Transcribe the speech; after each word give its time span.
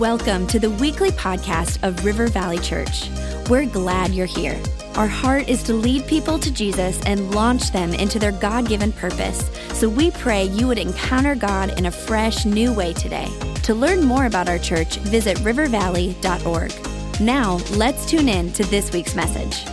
Welcome 0.00 0.46
to 0.48 0.58
the 0.58 0.68
weekly 0.72 1.08
podcast 1.08 1.82
of 1.82 2.04
River 2.04 2.26
Valley 2.26 2.58
Church. 2.58 3.08
We're 3.48 3.64
glad 3.64 4.10
you're 4.10 4.26
here. 4.26 4.60
Our 4.94 5.06
heart 5.06 5.48
is 5.48 5.62
to 5.62 5.72
lead 5.72 6.06
people 6.06 6.38
to 6.38 6.52
Jesus 6.52 7.00
and 7.06 7.34
launch 7.34 7.72
them 7.72 7.94
into 7.94 8.18
their 8.18 8.32
God 8.32 8.68
given 8.68 8.92
purpose. 8.92 9.48
So 9.72 9.88
we 9.88 10.10
pray 10.10 10.44
you 10.44 10.66
would 10.66 10.76
encounter 10.76 11.34
God 11.34 11.78
in 11.78 11.86
a 11.86 11.90
fresh, 11.90 12.44
new 12.44 12.74
way 12.74 12.92
today. 12.92 13.26
To 13.62 13.74
learn 13.74 14.04
more 14.04 14.26
about 14.26 14.50
our 14.50 14.58
church, 14.58 14.98
visit 14.98 15.38
rivervalley.org. 15.38 17.20
Now, 17.22 17.54
let's 17.78 18.04
tune 18.04 18.28
in 18.28 18.52
to 18.52 18.64
this 18.64 18.92
week's 18.92 19.14
message. 19.14 19.64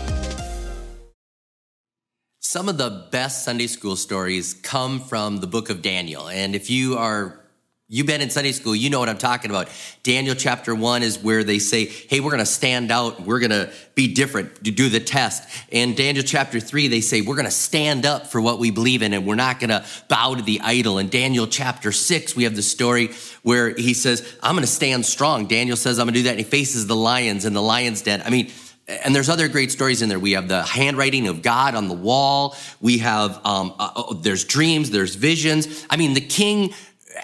Some 2.39 2.69
of 2.69 2.77
the 2.77 3.09
best 3.11 3.43
Sunday 3.43 3.67
school 3.67 3.97
stories 3.97 4.53
come 4.53 5.01
from 5.01 5.39
the 5.39 5.47
book 5.47 5.69
of 5.69 5.81
Daniel. 5.81 6.29
And 6.29 6.55
if 6.55 6.69
you 6.69 6.97
are 6.97 7.43
You've 7.94 8.07
been 8.07 8.21
in 8.21 8.32
Sunday 8.32 8.54
school, 8.54 8.75
you 8.75 8.89
know 8.89 9.00
what 9.00 9.07
I'm 9.07 9.20
talking 9.20 9.52
about. 9.52 9.70
Daniel 10.02 10.34
chapter 10.34 10.73
one 10.73 11.04
is 11.04 11.20
where 11.20 11.43
they 11.43 11.60
say, 11.60 11.86
hey, 11.86 12.21
we're 12.21 12.32
gonna 12.32 12.43
stand 12.43 12.89
out, 12.89 13.21
we're 13.21 13.39
gonna 13.39 13.71
be 13.93 14.15
different, 14.15 14.64
do 14.64 14.89
the 14.89 15.00
test. 15.00 15.47
In 15.70 15.93
Daniel 15.93 16.24
chapter 16.24 16.60
three, 16.60 16.87
they 16.87 17.01
say, 17.01 17.21
we're 17.21 17.36
gonna 17.36 17.51
stand 17.51 18.07
up 18.07 18.25
for 18.25 18.42
what 18.42 18.57
we 18.57 18.71
believe 18.71 19.04
in 19.04 19.14
and 19.14 19.28
we're 19.28 19.36
not 19.36 19.60
gonna 19.60 19.86
bow 20.07 20.34
to 20.34 20.42
the 20.42 20.60
idol. 20.61 20.98
In 20.98 21.10
Daniel 21.10 21.46
chapter 21.46 21.92
six, 21.92 22.36
we 22.36 22.46
have 22.46 22.56
the 22.56 22.64
story 22.64 23.11
where 23.43 23.75
he 23.75 23.93
says, 23.93 24.37
I'm 24.42 24.56
gonna 24.56 24.65
stand 24.65 25.06
strong. 25.06 25.46
Daniel 25.46 25.78
says, 25.78 26.00
I'm 26.00 26.07
gonna 26.07 26.18
do 26.18 26.23
that, 26.23 26.32
and 26.32 26.39
he 26.39 26.46
faces 26.46 26.87
the 26.87 26.96
lions 26.96 27.46
and 27.46 27.56
the 27.56 27.62
lion's 27.62 28.01
den. 28.01 28.23
I 28.25 28.32
mean, 28.32 28.50
and 28.87 29.15
there's 29.15 29.29
other 29.29 29.48
great 29.48 29.71
stories 29.71 30.01
in 30.01 30.10
there. 30.10 30.20
We 30.20 30.32
have 30.32 30.48
the 30.48 30.64
handwriting 30.64 31.28
of 31.28 31.43
God 31.43 31.75
on 31.75 31.87
the 31.87 31.93
wall. 31.93 32.58
We 32.81 32.98
have, 32.98 33.39
um, 33.45 33.75
uh, 33.80 33.92
uh 33.95 34.14
there's 34.16 34.44
dreams, 34.45 34.89
there's 34.89 35.14
visions. 35.14 35.86
I 35.92 35.95
mean, 35.95 36.16
the 36.16 36.22
king 36.22 36.73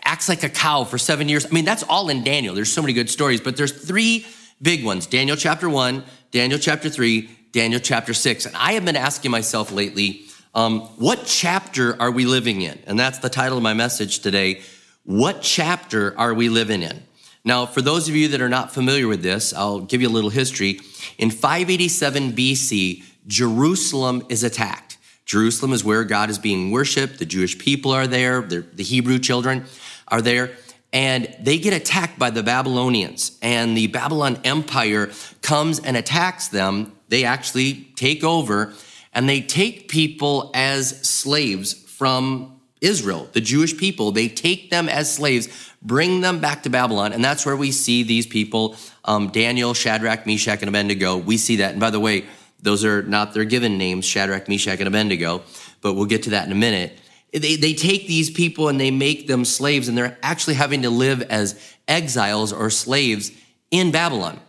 acts 0.03 0.29
like 0.29 0.43
a 0.43 0.49
cow 0.49 0.83
for 0.83 0.97
seven 0.97 1.29
years. 1.29 1.45
I 1.45 1.49
mean, 1.49 1.65
that's 1.65 1.83
all 1.83 2.09
in 2.09 2.23
Daniel. 2.23 2.55
There's 2.55 2.71
so 2.71 2.81
many 2.81 2.93
good 2.93 3.09
stories, 3.09 3.41
but 3.41 3.57
there's 3.57 3.71
three 3.71 4.25
big 4.61 4.83
ones 4.83 5.05
Daniel 5.07 5.37
chapter 5.37 5.69
one, 5.69 6.03
Daniel 6.31 6.59
chapter 6.59 6.89
three, 6.89 7.29
Daniel 7.51 7.79
chapter 7.79 8.13
six. 8.13 8.45
And 8.45 8.55
I 8.55 8.73
have 8.73 8.85
been 8.85 8.95
asking 8.95 9.31
myself 9.31 9.71
lately, 9.71 10.25
um, 10.55 10.81
what 10.97 11.25
chapter 11.25 11.99
are 12.01 12.11
we 12.11 12.25
living 12.25 12.61
in? 12.61 12.79
And 12.87 12.99
that's 12.99 13.19
the 13.19 13.29
title 13.29 13.57
of 13.57 13.63
my 13.63 13.73
message 13.73 14.19
today. 14.19 14.61
What 15.03 15.41
chapter 15.41 16.17
are 16.17 16.33
we 16.33 16.49
living 16.49 16.83
in? 16.83 17.03
Now, 17.45 17.65
for 17.65 17.81
those 17.81 18.09
of 18.09 18.15
you 18.15 18.27
that 18.29 18.41
are 18.41 18.49
not 18.49 18.73
familiar 18.73 19.07
with 19.07 19.23
this, 19.23 19.53
I'll 19.53 19.79
give 19.79 20.01
you 20.01 20.09
a 20.09 20.11
little 20.11 20.29
history. 20.29 20.81
In 21.17 21.31
587 21.31 22.33
BC, 22.33 23.03
Jerusalem 23.27 24.25
is 24.29 24.43
attacked. 24.43 24.88
Jerusalem 25.29 25.73
is 25.73 25.83
where 25.83 26.03
God 26.03 26.31
is 26.31 26.39
being 26.39 26.71
worshiped. 26.71 27.19
The 27.19 27.25
Jewish 27.25 27.55
people 27.59 27.91
are 27.91 28.07
there, 28.07 28.41
the 28.41 28.83
Hebrew 28.83 29.19
children 29.19 29.65
are 30.07 30.23
there, 30.23 30.49
and 30.91 31.31
they 31.39 31.59
get 31.59 31.71
attacked 31.71 32.17
by 32.17 32.31
the 32.31 32.41
Babylonians. 32.41 33.37
And 33.43 33.77
the 33.77 33.85
Babylon 33.85 34.39
Empire 34.43 35.11
comes 35.43 35.79
and 35.79 35.95
attacks 35.95 36.47
them. 36.47 36.93
They 37.09 37.25
actually 37.25 37.91
take 37.95 38.23
over 38.23 38.73
and 39.13 39.29
they 39.29 39.41
take 39.41 39.87
people 39.87 40.49
as 40.55 41.07
slaves 41.07 41.73
from 41.73 42.59
Israel, 42.81 43.29
the 43.33 43.41
Jewish 43.41 43.77
people. 43.77 44.11
They 44.11 44.29
take 44.29 44.71
them 44.71 44.89
as 44.89 45.13
slaves, 45.13 45.47
bring 45.83 46.21
them 46.21 46.39
back 46.39 46.63
to 46.63 46.71
Babylon. 46.71 47.13
And 47.13 47.23
that's 47.23 47.45
where 47.45 47.55
we 47.55 47.71
see 47.71 48.01
these 48.01 48.25
people 48.25 48.77
um, 49.05 49.29
Daniel, 49.29 49.75
Shadrach, 49.75 50.25
Meshach, 50.25 50.61
and 50.61 50.69
Abednego. 50.69 51.17
We 51.17 51.37
see 51.37 51.57
that. 51.57 51.71
And 51.71 51.79
by 51.79 51.91
the 51.91 51.99
way, 51.99 52.25
those 52.61 52.83
are 52.83 53.01
not 53.03 53.33
their 53.33 53.45
given 53.45 53.77
names, 53.77 54.05
Shadrach, 54.05 54.47
Meshach, 54.47 54.79
and 54.79 54.87
Abednego, 54.87 55.43
but 55.81 55.93
we'll 55.93 56.05
get 56.05 56.23
to 56.23 56.31
that 56.31 56.45
in 56.45 56.51
a 56.51 56.55
minute. 56.55 56.97
They, 57.31 57.55
they 57.55 57.73
take 57.73 58.07
these 58.07 58.29
people 58.29 58.69
and 58.69 58.79
they 58.79 58.91
make 58.91 59.27
them 59.27 59.45
slaves, 59.45 59.87
and 59.87 59.97
they're 59.97 60.17
actually 60.23 60.55
having 60.55 60.81
to 60.81 60.89
live 60.89 61.21
as 61.23 61.59
exiles 61.87 62.51
or 62.51 62.69
slaves 62.69 63.31
in 63.71 63.91
Babylon. 63.91 64.39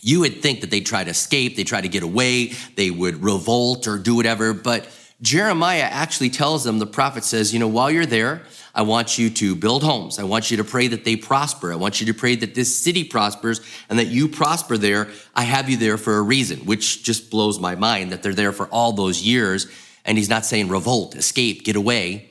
You 0.00 0.20
would 0.20 0.40
think 0.40 0.60
that 0.60 0.70
they'd 0.70 0.86
try 0.86 1.04
to 1.04 1.10
escape, 1.10 1.56
they 1.56 1.64
try 1.64 1.80
to 1.80 1.88
get 1.88 2.02
away, 2.02 2.52
they 2.76 2.90
would 2.90 3.22
revolt 3.22 3.86
or 3.86 3.98
do 3.98 4.14
whatever, 4.14 4.52
but 4.52 4.88
Jeremiah 5.22 5.88
actually 5.90 6.28
tells 6.28 6.64
them, 6.64 6.78
the 6.78 6.86
prophet 6.86 7.24
says, 7.24 7.52
you 7.52 7.58
know, 7.58 7.68
while 7.68 7.90
you're 7.90 8.04
there, 8.04 8.42
I 8.74 8.82
want 8.82 9.16
you 9.16 9.30
to 9.30 9.56
build 9.56 9.82
homes. 9.82 10.18
I 10.18 10.24
want 10.24 10.50
you 10.50 10.58
to 10.58 10.64
pray 10.64 10.88
that 10.88 11.04
they 11.04 11.16
prosper. 11.16 11.72
I 11.72 11.76
want 11.76 12.00
you 12.00 12.06
to 12.08 12.14
pray 12.14 12.36
that 12.36 12.54
this 12.54 12.76
city 12.76 13.02
prospers 13.02 13.62
and 13.88 13.98
that 13.98 14.08
you 14.08 14.28
prosper 14.28 14.76
there. 14.76 15.08
I 15.34 15.44
have 15.44 15.70
you 15.70 15.78
there 15.78 15.96
for 15.96 16.18
a 16.18 16.22
reason, 16.22 16.66
which 16.66 17.02
just 17.02 17.30
blows 17.30 17.58
my 17.58 17.74
mind 17.74 18.12
that 18.12 18.22
they're 18.22 18.34
there 18.34 18.52
for 18.52 18.66
all 18.66 18.92
those 18.92 19.22
years. 19.22 19.66
And 20.04 20.18
he's 20.18 20.28
not 20.28 20.44
saying 20.44 20.68
revolt, 20.68 21.16
escape, 21.16 21.64
get 21.64 21.76
away. 21.76 22.30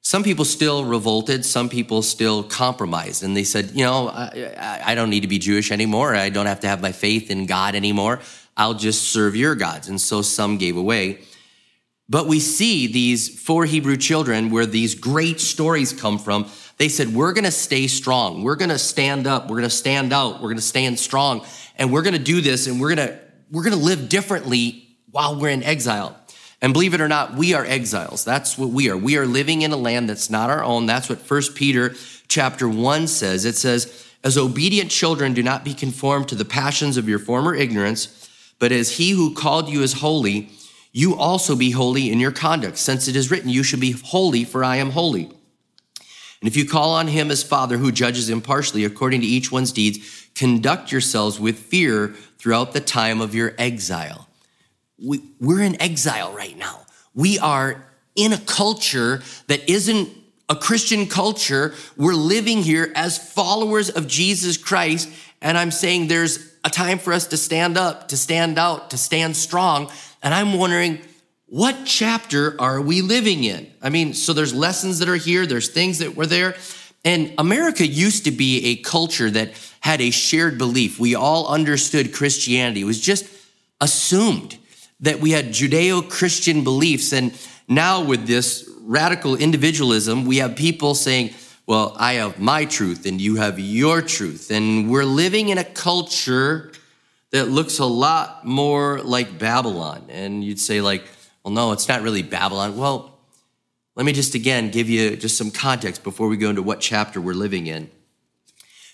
Some 0.00 0.22
people 0.22 0.46
still 0.46 0.86
revolted. 0.86 1.44
Some 1.44 1.68
people 1.68 2.00
still 2.00 2.42
compromised. 2.42 3.22
And 3.22 3.36
they 3.36 3.44
said, 3.44 3.72
you 3.72 3.84
know, 3.84 4.08
I, 4.08 4.80
I 4.86 4.94
don't 4.94 5.10
need 5.10 5.20
to 5.20 5.28
be 5.28 5.38
Jewish 5.38 5.70
anymore. 5.70 6.14
I 6.14 6.30
don't 6.30 6.46
have 6.46 6.60
to 6.60 6.68
have 6.68 6.80
my 6.80 6.92
faith 6.92 7.30
in 7.30 7.44
God 7.44 7.74
anymore. 7.74 8.20
I'll 8.56 8.72
just 8.74 9.08
serve 9.10 9.36
your 9.36 9.54
gods. 9.54 9.88
And 9.88 10.00
so 10.00 10.22
some 10.22 10.56
gave 10.56 10.78
away. 10.78 11.20
But 12.10 12.26
we 12.26 12.40
see 12.40 12.88
these 12.88 13.40
four 13.40 13.64
Hebrew 13.66 13.96
children 13.96 14.50
where 14.50 14.66
these 14.66 14.96
great 14.96 15.40
stories 15.40 15.92
come 15.92 16.18
from. 16.18 16.50
They 16.76 16.88
said, 16.88 17.14
We're 17.14 17.32
gonna 17.32 17.52
stay 17.52 17.86
strong. 17.86 18.42
We're 18.42 18.56
gonna 18.56 18.80
stand 18.80 19.28
up. 19.28 19.48
We're 19.48 19.58
gonna 19.58 19.70
stand 19.70 20.12
out. 20.12 20.42
We're 20.42 20.48
gonna 20.48 20.60
stand 20.60 20.98
strong. 20.98 21.46
And 21.78 21.92
we're 21.92 22.02
gonna 22.02 22.18
do 22.18 22.40
this 22.40 22.66
and 22.66 22.80
we're 22.80 22.96
gonna, 22.96 23.16
we're 23.52 23.62
gonna 23.62 23.76
live 23.76 24.08
differently 24.08 24.88
while 25.12 25.38
we're 25.38 25.50
in 25.50 25.62
exile. 25.62 26.16
And 26.60 26.72
believe 26.72 26.94
it 26.94 27.00
or 27.00 27.08
not, 27.08 27.34
we 27.34 27.54
are 27.54 27.64
exiles. 27.64 28.24
That's 28.24 28.58
what 28.58 28.70
we 28.70 28.90
are. 28.90 28.96
We 28.96 29.16
are 29.16 29.24
living 29.24 29.62
in 29.62 29.70
a 29.70 29.76
land 29.76 30.10
that's 30.10 30.28
not 30.28 30.50
our 30.50 30.64
own. 30.64 30.86
That's 30.86 31.08
what 31.08 31.20
First 31.20 31.54
Peter 31.54 31.94
chapter 32.26 32.68
1 32.68 33.06
says. 33.06 33.44
It 33.44 33.56
says, 33.56 34.06
As 34.24 34.36
obedient 34.36 34.90
children, 34.90 35.32
do 35.32 35.44
not 35.44 35.64
be 35.64 35.74
conformed 35.74 36.28
to 36.28 36.34
the 36.34 36.44
passions 36.44 36.96
of 36.96 37.08
your 37.08 37.20
former 37.20 37.54
ignorance, 37.54 38.28
but 38.58 38.72
as 38.72 38.96
he 38.96 39.10
who 39.10 39.32
called 39.32 39.68
you 39.68 39.82
is 39.82 39.94
holy, 39.94 40.50
you 40.92 41.16
also 41.16 41.54
be 41.54 41.70
holy 41.70 42.10
in 42.10 42.18
your 42.18 42.32
conduct, 42.32 42.76
since 42.78 43.06
it 43.06 43.16
is 43.16 43.30
written, 43.30 43.48
You 43.48 43.62
should 43.62 43.80
be 43.80 43.92
holy, 43.92 44.44
for 44.44 44.64
I 44.64 44.76
am 44.76 44.90
holy. 44.90 45.24
And 46.40 46.48
if 46.48 46.56
you 46.56 46.66
call 46.66 46.90
on 46.90 47.08
him 47.08 47.30
as 47.30 47.42
Father 47.42 47.78
who 47.78 47.92
judges 47.92 48.30
impartially 48.30 48.84
according 48.84 49.20
to 49.20 49.26
each 49.26 49.52
one's 49.52 49.72
deeds, 49.72 50.28
conduct 50.34 50.90
yourselves 50.90 51.38
with 51.38 51.58
fear 51.58 52.08
throughout 52.38 52.72
the 52.72 52.80
time 52.80 53.20
of 53.20 53.34
your 53.34 53.54
exile. 53.58 54.26
We, 54.98 55.20
we're 55.38 55.62
in 55.62 55.80
exile 55.80 56.32
right 56.32 56.56
now. 56.56 56.86
We 57.14 57.38
are 57.38 57.84
in 58.16 58.32
a 58.32 58.38
culture 58.38 59.22
that 59.48 59.68
isn't 59.68 60.08
a 60.48 60.56
Christian 60.56 61.06
culture. 61.06 61.74
We're 61.96 62.14
living 62.14 62.62
here 62.62 62.90
as 62.96 63.32
followers 63.32 63.90
of 63.90 64.08
Jesus 64.08 64.56
Christ. 64.56 65.08
And 65.42 65.56
I'm 65.56 65.70
saying 65.70 66.08
there's 66.08 66.49
a 66.64 66.70
time 66.70 66.98
for 66.98 67.12
us 67.12 67.26
to 67.28 67.36
stand 67.36 67.76
up, 67.76 68.08
to 68.08 68.16
stand 68.16 68.58
out, 68.58 68.90
to 68.90 68.98
stand 68.98 69.36
strong 69.36 69.90
and 70.22 70.34
I'm 70.34 70.54
wondering, 70.54 71.00
what 71.46 71.78
chapter 71.84 72.60
are 72.60 72.80
we 72.80 73.02
living 73.02 73.44
in? 73.44 73.70
I 73.82 73.88
mean, 73.88 74.14
so 74.14 74.32
there's 74.32 74.54
lessons 74.54 74.98
that 74.98 75.08
are 75.08 75.16
here, 75.16 75.46
there's 75.46 75.68
things 75.68 75.98
that 75.98 76.14
were 76.14 76.26
there. 76.26 76.56
And 77.04 77.32
America 77.38 77.86
used 77.86 78.24
to 78.24 78.30
be 78.30 78.66
a 78.66 78.76
culture 78.76 79.30
that 79.30 79.52
had 79.80 80.00
a 80.00 80.10
shared 80.10 80.58
belief. 80.58 81.00
We 81.00 81.14
all 81.14 81.48
understood 81.48 82.12
Christianity. 82.12 82.82
It 82.82 82.84
was 82.84 83.00
just 83.00 83.26
assumed 83.80 84.58
that 85.00 85.20
we 85.20 85.30
had 85.30 85.46
Judeo 85.46 86.08
Christian 86.08 86.62
beliefs. 86.62 87.14
And 87.14 87.32
now, 87.66 88.04
with 88.04 88.26
this 88.26 88.70
radical 88.82 89.34
individualism, 89.36 90.26
we 90.26 90.36
have 90.36 90.56
people 90.56 90.94
saying, 90.94 91.30
Well, 91.70 91.94
I 92.00 92.14
have 92.14 92.40
my 92.40 92.64
truth 92.64 93.06
and 93.06 93.20
you 93.20 93.36
have 93.36 93.60
your 93.60 94.02
truth. 94.02 94.50
And 94.50 94.90
we're 94.90 95.04
living 95.04 95.50
in 95.50 95.58
a 95.58 95.62
culture 95.62 96.72
that 97.30 97.44
looks 97.44 97.78
a 97.78 97.84
lot 97.84 98.44
more 98.44 99.00
like 99.02 99.38
Babylon. 99.38 100.06
And 100.08 100.42
you'd 100.42 100.58
say, 100.58 100.80
like, 100.80 101.04
well, 101.44 101.54
no, 101.54 101.70
it's 101.70 101.86
not 101.86 102.02
really 102.02 102.24
Babylon. 102.24 102.76
Well, 102.76 103.16
let 103.94 104.04
me 104.04 104.10
just 104.10 104.34
again 104.34 104.72
give 104.72 104.90
you 104.90 105.14
just 105.16 105.38
some 105.38 105.52
context 105.52 106.02
before 106.02 106.26
we 106.26 106.36
go 106.36 106.50
into 106.50 106.60
what 106.60 106.80
chapter 106.80 107.20
we're 107.20 107.34
living 107.34 107.68
in. 107.68 107.88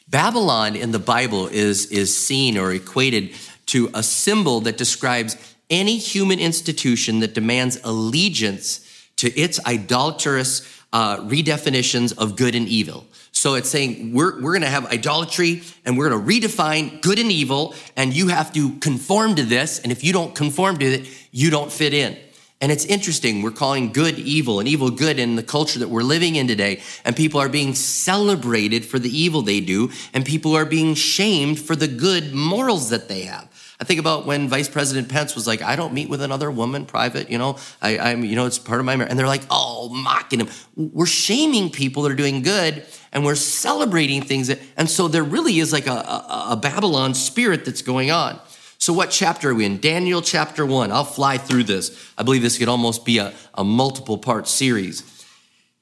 Babylon 0.06 0.77
in 0.77 0.91
the 0.91 0.98
Bible 0.98 1.47
is, 1.47 1.86
is 1.86 2.15
seen 2.15 2.59
or 2.59 2.72
equated 2.72 3.30
to 3.68 3.89
a 3.95 4.03
symbol 4.03 4.60
that 4.60 4.77
describes 4.77 5.39
any 5.71 5.97
human 5.97 6.39
institution 6.39 7.21
that 7.21 7.33
demands 7.33 7.80
allegiance 7.84 8.85
to 9.16 9.28
its 9.39 9.65
idolatrous 9.66 10.63
uh, 10.92 11.18
redefinitions 11.18 12.16
of 12.16 12.36
good 12.36 12.54
and 12.54 12.68
evil. 12.68 13.07
So 13.33 13.54
it's 13.54 13.68
saying 13.68 14.15
we're, 14.15 14.41
we're 14.41 14.53
going 14.53 14.63
to 14.63 14.68
have 14.68 14.86
idolatry 14.86 15.63
and 15.84 15.98
we're 15.98 16.09
going 16.09 16.24
to 16.24 16.48
redefine 16.48 17.03
good 17.03 17.18
and 17.18 17.30
evil, 17.30 17.74
and 17.97 18.15
you 18.15 18.28
have 18.28 18.53
to 18.54 18.77
conform 18.78 19.34
to 19.34 19.42
this. 19.42 19.78
And 19.78 19.92
if 19.92 20.03
you 20.03 20.13
don't 20.13 20.34
conform 20.34 20.78
to 20.78 20.86
it, 20.86 21.09
you 21.33 21.51
don't 21.51 21.71
fit 21.71 21.92
in. 21.92 22.16
And 22.63 22.72
it's 22.72 22.86
interesting, 22.86 23.42
we're 23.42 23.51
calling 23.51 23.92
good 23.92 24.18
evil 24.18 24.60
and 24.60 24.66
evil 24.66 24.91
good 24.91 25.19
in 25.19 25.36
the 25.36 25.42
culture 25.42 25.78
that 25.80 25.89
we're 25.89 26.03
living 26.03 26.36
in 26.36 26.48
today. 26.48 26.80
And 27.04 27.15
people 27.15 27.39
are 27.39 27.51
being 27.51 27.74
celebrated 27.74 28.86
for 28.86 28.98
the 28.98 29.10
evil 29.10 29.42
they 29.42 29.60
do, 29.60 29.91
and 30.15 30.24
people 30.24 30.57
are 30.57 30.65
being 30.65 30.95
shamed 30.95 31.59
for 31.60 31.77
the 31.77 31.89
good 31.89 32.33
morals 32.33 32.89
that 32.89 33.09
they 33.09 33.22
have. 33.22 33.48
I 33.78 33.84
think 33.84 34.00
about 34.00 34.24
when 34.24 34.48
Vice 34.48 34.68
President 34.68 35.08
Pence 35.08 35.34
was 35.34 35.46
like, 35.46 35.60
I 35.60 35.76
don't 35.76 35.92
meet 35.92 36.08
with 36.08 36.22
another 36.22 36.50
woman 36.50 36.86
private, 36.86 37.30
you 37.30 37.36
know, 37.36 37.58
I, 37.82 37.98
I'm, 37.98 38.24
you 38.24 38.34
know, 38.34 38.46
it's 38.46 38.58
part 38.58 38.80
of 38.80 38.86
my 38.86 38.96
marriage. 38.96 39.10
And 39.10 39.18
they're 39.18 39.26
like, 39.26 39.42
oh, 39.50 39.90
mocking 39.90 40.40
him. 40.40 40.48
We're 40.76 41.04
shaming 41.04 41.70
people 41.70 42.02
that 42.04 42.12
are 42.12 42.16
doing 42.16 42.42
good 42.42 42.86
and 43.12 43.24
we're 43.24 43.34
celebrating 43.34 44.22
things. 44.22 44.48
That, 44.48 44.60
and 44.76 44.88
so 44.88 45.08
there 45.08 45.24
really 45.24 45.58
is 45.58 45.72
like 45.72 45.86
a, 45.86 45.92
a, 45.92 46.46
a 46.50 46.56
Babylon 46.56 47.12
spirit 47.14 47.64
that's 47.64 47.82
going 47.82 48.10
on. 48.10 48.40
So, 48.78 48.92
what 48.92 49.10
chapter 49.10 49.50
are 49.50 49.54
we 49.54 49.64
in? 49.64 49.80
Daniel 49.80 50.20
chapter 50.20 50.66
one. 50.66 50.92
I'll 50.92 51.04
fly 51.04 51.38
through 51.38 51.64
this. 51.64 52.12
I 52.18 52.22
believe 52.22 52.42
this 52.42 52.58
could 52.58 52.68
almost 52.68 53.04
be 53.04 53.18
a, 53.18 53.32
a 53.54 53.64
multiple 53.64 54.18
part 54.18 54.46
series. 54.48 55.02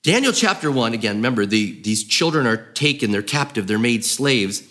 Daniel 0.05 0.33
chapter 0.33 0.71
one, 0.71 0.93
again, 0.93 1.17
remember, 1.17 1.47
the, 1.47 1.81
these 1.81 2.05
children 2.05 2.47
are 2.47 2.57
taken, 2.57 3.11
they're 3.11 3.23
captive, 3.23 3.67
they're 3.67 3.79
made 3.79 4.05
slaves. 4.05 4.63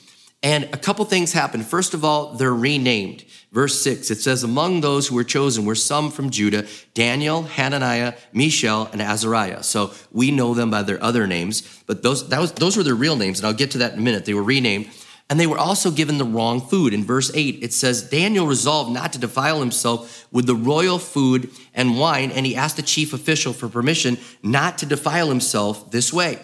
And 0.43 0.65
a 0.65 0.77
couple 0.77 1.05
things 1.05 1.31
happen. 1.31 1.63
First 1.63 1.93
of 1.93 2.03
all, 2.03 2.33
they're 2.33 2.53
renamed. 2.53 3.23
Verse 3.53 3.81
six, 3.81 4.11
it 4.11 4.19
says, 4.19 4.43
Among 4.43 4.81
those 4.81 5.07
who 5.07 5.15
were 5.15 5.23
chosen 5.23 5.63
were 5.63 5.75
some 5.75 6.11
from 6.11 6.31
Judah 6.31 6.67
Daniel, 6.93 7.43
Hananiah, 7.43 8.15
Mishael, 8.33 8.89
and 8.91 9.01
Azariah. 9.01 9.63
So 9.63 9.93
we 10.11 10.31
know 10.31 10.53
them 10.53 10.69
by 10.69 10.83
their 10.83 11.01
other 11.01 11.27
names, 11.27 11.83
but 11.87 12.03
those, 12.03 12.27
that 12.29 12.41
was, 12.41 12.51
those 12.51 12.75
were 12.75 12.83
their 12.83 12.95
real 12.95 13.15
names. 13.15 13.39
And 13.39 13.47
I'll 13.47 13.53
get 13.53 13.71
to 13.71 13.77
that 13.79 13.93
in 13.93 13.99
a 13.99 14.01
minute. 14.01 14.25
They 14.25 14.33
were 14.33 14.43
renamed. 14.43 14.89
And 15.29 15.39
they 15.39 15.47
were 15.47 15.57
also 15.57 15.89
given 15.89 16.17
the 16.17 16.25
wrong 16.25 16.59
food. 16.59 16.93
In 16.93 17.05
verse 17.05 17.31
8, 17.33 17.59
it 17.61 17.71
says, 17.71 18.09
Daniel 18.09 18.45
resolved 18.45 18.91
not 18.91 19.13
to 19.13 19.19
defile 19.19 19.61
himself 19.61 20.27
with 20.31 20.45
the 20.45 20.55
royal 20.55 20.99
food 20.99 21.49
and 21.73 21.97
wine, 21.97 22.29
and 22.31 22.45
he 22.45 22.55
asked 22.55 22.75
the 22.75 22.81
chief 22.81 23.13
official 23.13 23.53
for 23.53 23.69
permission 23.69 24.17
not 24.43 24.77
to 24.79 24.85
defile 24.85 25.29
himself 25.29 25.89
this 25.91 26.11
way. 26.11 26.39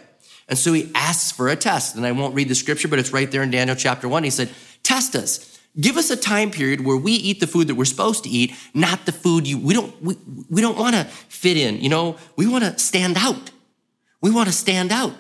And 0.50 0.58
so 0.58 0.74
he 0.74 0.92
asks 0.96 1.32
for 1.32 1.48
a 1.48 1.56
test. 1.56 1.96
And 1.96 2.06
I 2.06 2.12
won't 2.12 2.36
read 2.36 2.50
the 2.50 2.56
scripture, 2.56 2.88
but 2.88 3.00
it's 3.00 3.14
right 3.14 3.32
there 3.32 3.44
in 3.44 3.52
Daniel 3.52 3.76
chapter 3.76 4.10
one. 4.10 4.24
He 4.24 4.30
said, 4.30 4.50
Test 4.84 5.16
us. 5.16 5.60
Give 5.80 5.98
us 5.98 6.10
a 6.10 6.18
time 6.18 6.50
period 6.50 6.84
where 6.84 6.98
we 6.98 7.14
eat 7.14 7.40
the 7.40 7.48
food 7.48 7.68
that 7.68 7.76
we're 7.76 7.86
supposed 7.86 8.24
to 8.24 8.30
eat, 8.30 8.56
not 8.74 9.06
the 9.06 9.12
food 9.12 9.48
you, 9.48 9.60
we 9.60 9.74
don't, 9.74 10.02
we, 10.02 10.18
we 10.50 10.62
don't 10.62 10.78
want 10.78 10.96
to 10.96 11.04
fit 11.06 11.58
in. 11.58 11.80
You 11.80 11.90
know, 11.90 12.18
we 12.36 12.48
want 12.48 12.64
to 12.64 12.78
stand 12.80 13.18
out. 13.18 13.52
We 14.20 14.32
want 14.32 14.48
to 14.48 14.54
stand 14.54 14.92
out. 14.92 15.14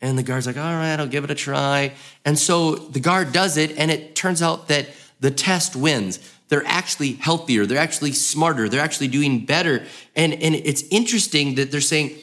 And 0.00 0.18
the 0.18 0.24
guard's 0.24 0.46
like, 0.46 0.56
all 0.56 0.74
right, 0.74 0.98
I'll 0.98 1.06
give 1.06 1.22
it 1.22 1.30
a 1.30 1.34
try. 1.34 1.92
And 2.24 2.36
so 2.36 2.74
the 2.74 2.98
guard 2.98 3.32
does 3.32 3.56
it, 3.56 3.78
and 3.78 3.90
it 3.90 4.16
turns 4.16 4.42
out 4.42 4.68
that 4.68 4.88
the 5.20 5.30
test 5.30 5.76
wins. 5.76 6.18
They're 6.48 6.66
actually 6.66 7.12
healthier, 7.12 7.64
they're 7.64 7.78
actually 7.78 8.12
smarter, 8.12 8.68
they're 8.68 8.80
actually 8.80 9.08
doing 9.08 9.46
better. 9.46 9.84
And, 10.16 10.34
and 10.34 10.54
it's 10.54 10.82
interesting 10.90 11.54
that 11.54 11.70
they're 11.70 11.80
saying, 11.80 12.16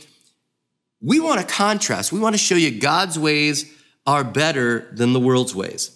we 1.01 1.19
want 1.19 1.40
to 1.42 1.48
contrast. 1.48 2.12
We 2.12 2.19
want 2.19 2.34
to 2.34 2.40
show 2.40 2.56
you 2.56 2.80
God's 2.80 3.18
ways 3.18 3.74
are 4.06 4.24
better 4.24 4.90
than 4.92 5.13
the 5.13 5.19
world's 5.19 5.56
ways. 5.56 5.96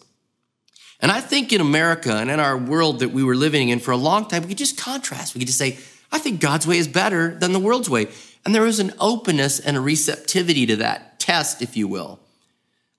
And 0.99 1.11
I 1.11 1.19
think 1.19 1.51
in 1.51 1.59
America 1.59 2.15
and 2.15 2.31
in 2.31 2.39
our 2.39 2.57
world 2.57 2.99
that 2.99 3.09
we 3.09 3.23
were 3.23 3.35
living 3.35 3.69
in 3.69 3.79
for 3.79 3.91
a 3.91 3.97
long 3.97 4.27
time, 4.27 4.43
we 4.43 4.49
could 4.49 4.57
just 4.57 4.77
contrast. 4.77 5.35
We 5.35 5.39
could 5.39 5.47
just 5.47 5.59
say, 5.59 5.77
I 6.11 6.19
think 6.19 6.39
God's 6.39 6.65
way 6.65 6.77
is 6.77 6.87
better 6.87 7.35
than 7.35 7.51
the 7.51 7.59
world's 7.59 7.89
way. 7.89 8.07
And 8.45 8.53
there 8.53 8.61
was 8.61 8.79
an 8.79 8.93
openness 8.99 9.59
and 9.59 9.75
a 9.75 9.81
receptivity 9.81 10.65
to 10.67 10.77
that 10.77 11.19
test, 11.19 11.61
if 11.61 11.75
you 11.75 11.87
will. 11.87 12.19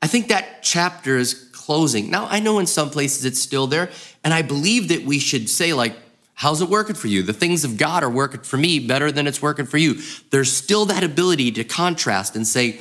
I 0.02 0.06
think 0.06 0.28
that 0.28 0.62
chapter 0.62 1.16
is 1.16 1.48
closing. 1.52 2.10
Now, 2.10 2.26
I 2.26 2.40
know 2.40 2.58
in 2.58 2.66
some 2.66 2.90
places 2.90 3.24
it's 3.24 3.38
still 3.40 3.66
there, 3.66 3.88
and 4.22 4.34
I 4.34 4.42
believe 4.42 4.88
that 4.88 5.04
we 5.04 5.18
should 5.18 5.48
say, 5.48 5.72
like, 5.72 5.96
How's 6.34 6.60
it 6.60 6.68
working 6.68 6.96
for 6.96 7.06
you? 7.06 7.22
The 7.22 7.32
things 7.32 7.64
of 7.64 7.78
God 7.78 8.02
are 8.02 8.10
working 8.10 8.40
for 8.40 8.56
me 8.56 8.80
better 8.80 9.12
than 9.12 9.26
it's 9.26 9.40
working 9.40 9.66
for 9.66 9.78
you. 9.78 10.00
There's 10.30 10.52
still 10.52 10.84
that 10.86 11.04
ability 11.04 11.52
to 11.52 11.64
contrast 11.64 12.34
and 12.34 12.46
say, 12.46 12.80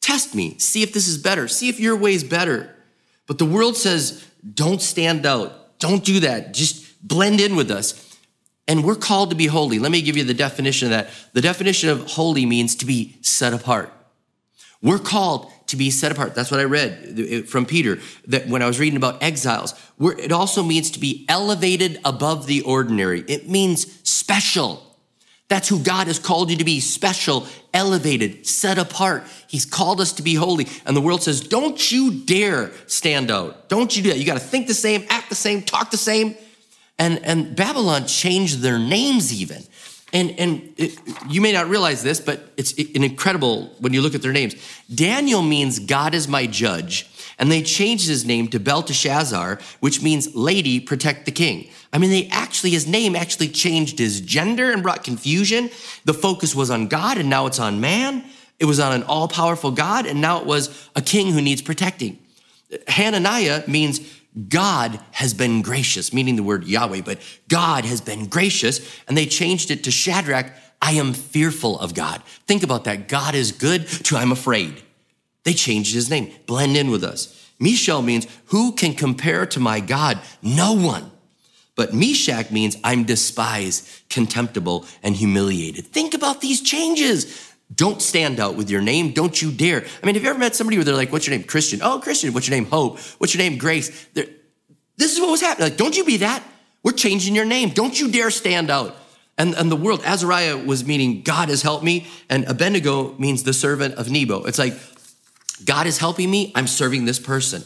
test 0.00 0.34
me, 0.34 0.58
see 0.58 0.82
if 0.82 0.92
this 0.92 1.06
is 1.06 1.16
better, 1.16 1.46
see 1.46 1.68
if 1.68 1.78
your 1.78 1.96
way 1.96 2.14
is 2.14 2.24
better. 2.24 2.74
But 3.26 3.38
the 3.38 3.44
world 3.44 3.76
says, 3.76 4.26
don't 4.54 4.82
stand 4.82 5.24
out, 5.24 5.78
don't 5.78 6.04
do 6.04 6.20
that, 6.20 6.52
just 6.52 7.06
blend 7.06 7.40
in 7.40 7.54
with 7.54 7.70
us. 7.70 8.06
And 8.66 8.84
we're 8.84 8.96
called 8.96 9.30
to 9.30 9.36
be 9.36 9.46
holy. 9.46 9.78
Let 9.78 9.92
me 9.92 10.02
give 10.02 10.16
you 10.16 10.24
the 10.24 10.34
definition 10.34 10.86
of 10.86 10.90
that. 10.90 11.10
The 11.32 11.40
definition 11.40 11.90
of 11.90 12.10
holy 12.12 12.46
means 12.46 12.74
to 12.76 12.86
be 12.86 13.16
set 13.20 13.52
apart. 13.52 13.92
We're 14.82 14.98
called 14.98 15.50
to 15.70 15.76
be 15.76 15.90
set 15.90 16.12
apart. 16.12 16.34
That's 16.34 16.50
what 16.50 16.60
I 16.60 16.64
read 16.64 17.48
from 17.48 17.66
Peter 17.66 17.98
that 18.28 18.48
when 18.48 18.62
I 18.62 18.66
was 18.66 18.78
reading 18.78 18.96
about 18.96 19.22
exiles. 19.22 19.74
it 20.00 20.32
also 20.32 20.62
means 20.62 20.90
to 20.92 21.00
be 21.00 21.24
elevated 21.28 22.00
above 22.04 22.46
the 22.46 22.62
ordinary. 22.62 23.20
It 23.22 23.48
means 23.48 24.00
special. 24.08 24.86
That's 25.48 25.68
who 25.68 25.80
God 25.80 26.06
has 26.06 26.20
called 26.20 26.50
you 26.50 26.56
to 26.58 26.64
be 26.64 26.78
special, 26.78 27.46
elevated, 27.74 28.46
set 28.46 28.78
apart. 28.78 29.24
He's 29.48 29.64
called 29.64 30.00
us 30.00 30.12
to 30.12 30.22
be 30.22 30.34
holy. 30.34 30.68
And 30.86 30.96
the 30.96 31.00
world 31.00 31.24
says, 31.24 31.40
don't 31.40 31.90
you 31.90 32.12
dare 32.12 32.70
stand 32.86 33.32
out. 33.32 33.68
Don't 33.68 33.96
you 33.96 34.04
do 34.04 34.10
that. 34.10 34.18
You 34.18 34.26
got 34.26 34.34
to 34.34 34.40
think 34.40 34.68
the 34.68 34.74
same, 34.74 35.04
act 35.10 35.28
the 35.28 35.34
same, 35.34 35.62
talk 35.62 35.90
the 35.90 35.96
same. 35.96 36.36
And, 37.00 37.18
and 37.24 37.56
Babylon 37.56 38.06
changed 38.06 38.60
their 38.60 38.78
names 38.78 39.32
even. 39.32 39.64
And, 40.12 40.32
and 40.32 40.74
it, 40.76 40.98
you 41.28 41.40
may 41.40 41.52
not 41.52 41.68
realize 41.68 42.02
this, 42.02 42.20
but 42.20 42.52
it's 42.56 42.72
an 42.72 43.04
incredible 43.04 43.66
when 43.78 43.92
you 43.92 44.02
look 44.02 44.14
at 44.14 44.22
their 44.22 44.32
names. 44.32 44.54
Daniel 44.92 45.42
means 45.42 45.78
God 45.78 46.14
is 46.14 46.26
my 46.26 46.46
judge, 46.46 47.08
and 47.38 47.50
they 47.50 47.62
changed 47.62 48.08
his 48.08 48.24
name 48.24 48.48
to 48.48 48.58
Belteshazzar, 48.58 49.60
which 49.78 50.02
means 50.02 50.34
lady, 50.34 50.80
protect 50.80 51.26
the 51.26 51.32
king. 51.32 51.68
I 51.92 51.98
mean, 51.98 52.10
they 52.10 52.28
actually, 52.28 52.70
his 52.70 52.86
name 52.86 53.14
actually 53.14 53.48
changed 53.48 53.98
his 53.98 54.20
gender 54.20 54.72
and 54.72 54.82
brought 54.82 55.04
confusion. 55.04 55.70
The 56.04 56.14
focus 56.14 56.54
was 56.54 56.70
on 56.70 56.88
God, 56.88 57.18
and 57.18 57.30
now 57.30 57.46
it's 57.46 57.60
on 57.60 57.80
man. 57.80 58.24
It 58.58 58.64
was 58.64 58.80
on 58.80 58.92
an 58.92 59.04
all 59.04 59.28
powerful 59.28 59.70
God, 59.70 60.06
and 60.06 60.20
now 60.20 60.40
it 60.40 60.46
was 60.46 60.88
a 60.94 61.02
king 61.02 61.32
who 61.32 61.40
needs 61.40 61.62
protecting. 61.62 62.18
Hananiah 62.88 63.64
means 63.66 64.00
God 64.48 65.00
has 65.12 65.34
been 65.34 65.62
gracious, 65.62 66.12
meaning 66.12 66.36
the 66.36 66.42
word 66.42 66.64
Yahweh, 66.64 67.02
but 67.02 67.18
God 67.48 67.84
has 67.84 68.00
been 68.00 68.26
gracious. 68.26 68.80
And 69.08 69.16
they 69.16 69.26
changed 69.26 69.70
it 69.70 69.84
to 69.84 69.90
Shadrach, 69.90 70.52
I 70.80 70.92
am 70.92 71.12
fearful 71.12 71.78
of 71.78 71.94
God. 71.94 72.22
Think 72.46 72.62
about 72.62 72.84
that. 72.84 73.08
God 73.08 73.34
is 73.34 73.52
good 73.52 73.86
to 73.88 74.16
I'm 74.16 74.32
afraid. 74.32 74.82
They 75.44 75.52
changed 75.52 75.94
his 75.94 76.10
name, 76.10 76.32
blend 76.46 76.76
in 76.76 76.90
with 76.90 77.02
us. 77.04 77.36
Mishael 77.58 78.02
means, 78.02 78.26
who 78.46 78.72
can 78.72 78.94
compare 78.94 79.46
to 79.46 79.60
my 79.60 79.80
God? 79.80 80.20
No 80.42 80.72
one. 80.72 81.10
But 81.76 81.94
Meshach 81.94 82.50
means 82.50 82.76
I'm 82.84 83.04
despised, 83.04 83.88
contemptible, 84.08 84.86
and 85.02 85.16
humiliated. 85.16 85.86
Think 85.86 86.14
about 86.14 86.40
these 86.40 86.60
changes. 86.60 87.49
Don't 87.74 88.02
stand 88.02 88.40
out 88.40 88.56
with 88.56 88.68
your 88.68 88.82
name. 88.82 89.12
Don't 89.12 89.40
you 89.40 89.52
dare. 89.52 89.84
I 90.02 90.06
mean, 90.06 90.14
have 90.14 90.24
you 90.24 90.30
ever 90.30 90.38
met 90.38 90.56
somebody 90.56 90.76
where 90.76 90.84
they're 90.84 90.94
like, 90.94 91.12
what's 91.12 91.26
your 91.26 91.36
name? 91.36 91.46
Christian. 91.46 91.80
Oh, 91.82 92.00
Christian. 92.00 92.32
What's 92.32 92.48
your 92.48 92.56
name? 92.56 92.66
Hope. 92.66 92.98
What's 93.18 93.34
your 93.34 93.42
name? 93.42 93.58
Grace. 93.58 94.06
They're, 94.14 94.26
this 94.96 95.14
is 95.14 95.20
what 95.20 95.30
was 95.30 95.40
happening. 95.40 95.68
Like, 95.70 95.78
don't 95.78 95.96
you 95.96 96.04
be 96.04 96.18
that. 96.18 96.42
We're 96.82 96.92
changing 96.92 97.34
your 97.34 97.44
name. 97.44 97.70
Don't 97.70 97.98
you 97.98 98.10
dare 98.10 98.30
stand 98.30 98.70
out. 98.70 98.96
And, 99.38 99.54
and 99.54 99.70
the 99.70 99.76
world, 99.76 100.02
Azariah 100.04 100.58
was 100.58 100.84
meaning 100.84 101.22
God 101.22 101.48
has 101.48 101.62
helped 101.62 101.82
me, 101.82 102.06
and 102.28 102.44
Abednego 102.44 103.14
means 103.16 103.42
the 103.42 103.54
servant 103.54 103.94
of 103.94 104.10
Nebo. 104.10 104.44
It's 104.44 104.58
like, 104.58 104.74
God 105.64 105.86
is 105.86 105.96
helping 105.96 106.30
me, 106.30 106.52
I'm 106.54 106.66
serving 106.66 107.06
this 107.06 107.18
person. 107.18 107.62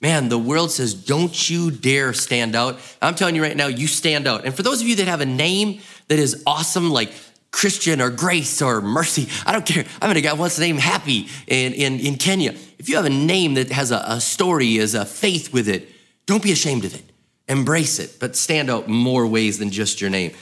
Man, 0.00 0.28
the 0.28 0.38
world 0.38 0.72
says, 0.72 0.92
don't 0.92 1.48
you 1.48 1.70
dare 1.70 2.12
stand 2.12 2.56
out. 2.56 2.78
I'm 3.00 3.14
telling 3.14 3.36
you 3.36 3.42
right 3.42 3.56
now, 3.56 3.68
you 3.68 3.86
stand 3.86 4.26
out. 4.26 4.44
And 4.44 4.54
for 4.54 4.62
those 4.62 4.82
of 4.82 4.88
you 4.88 4.96
that 4.96 5.06
have 5.06 5.20
a 5.20 5.26
name 5.26 5.80
that 6.08 6.18
is 6.18 6.42
awesome, 6.46 6.90
like 6.90 7.12
Christian 7.54 8.00
or 8.00 8.10
Grace 8.10 8.60
or 8.60 8.80
Mercy. 8.80 9.28
I 9.46 9.52
don't 9.52 9.64
care. 9.64 9.84
I 10.02 10.08
met 10.08 10.16
a 10.16 10.20
guy 10.20 10.32
once 10.32 10.58
named 10.58 10.80
Happy 10.80 11.28
in, 11.46 11.72
in, 11.72 12.00
in 12.00 12.16
Kenya. 12.16 12.52
If 12.80 12.88
you 12.88 12.96
have 12.96 13.04
a 13.04 13.10
name 13.10 13.54
that 13.54 13.70
has 13.70 13.92
a, 13.92 14.04
a 14.08 14.20
story, 14.20 14.76
is 14.76 14.96
a 14.96 15.06
faith 15.06 15.52
with 15.52 15.68
it, 15.68 15.88
don't 16.26 16.42
be 16.42 16.50
ashamed 16.50 16.84
of 16.84 16.96
it. 16.96 17.04
Embrace 17.46 18.00
it, 18.00 18.16
but 18.18 18.34
stand 18.34 18.70
out 18.70 18.88
more 18.88 19.24
ways 19.24 19.60
than 19.60 19.70
just 19.70 20.00
your 20.00 20.10
name. 20.10 20.32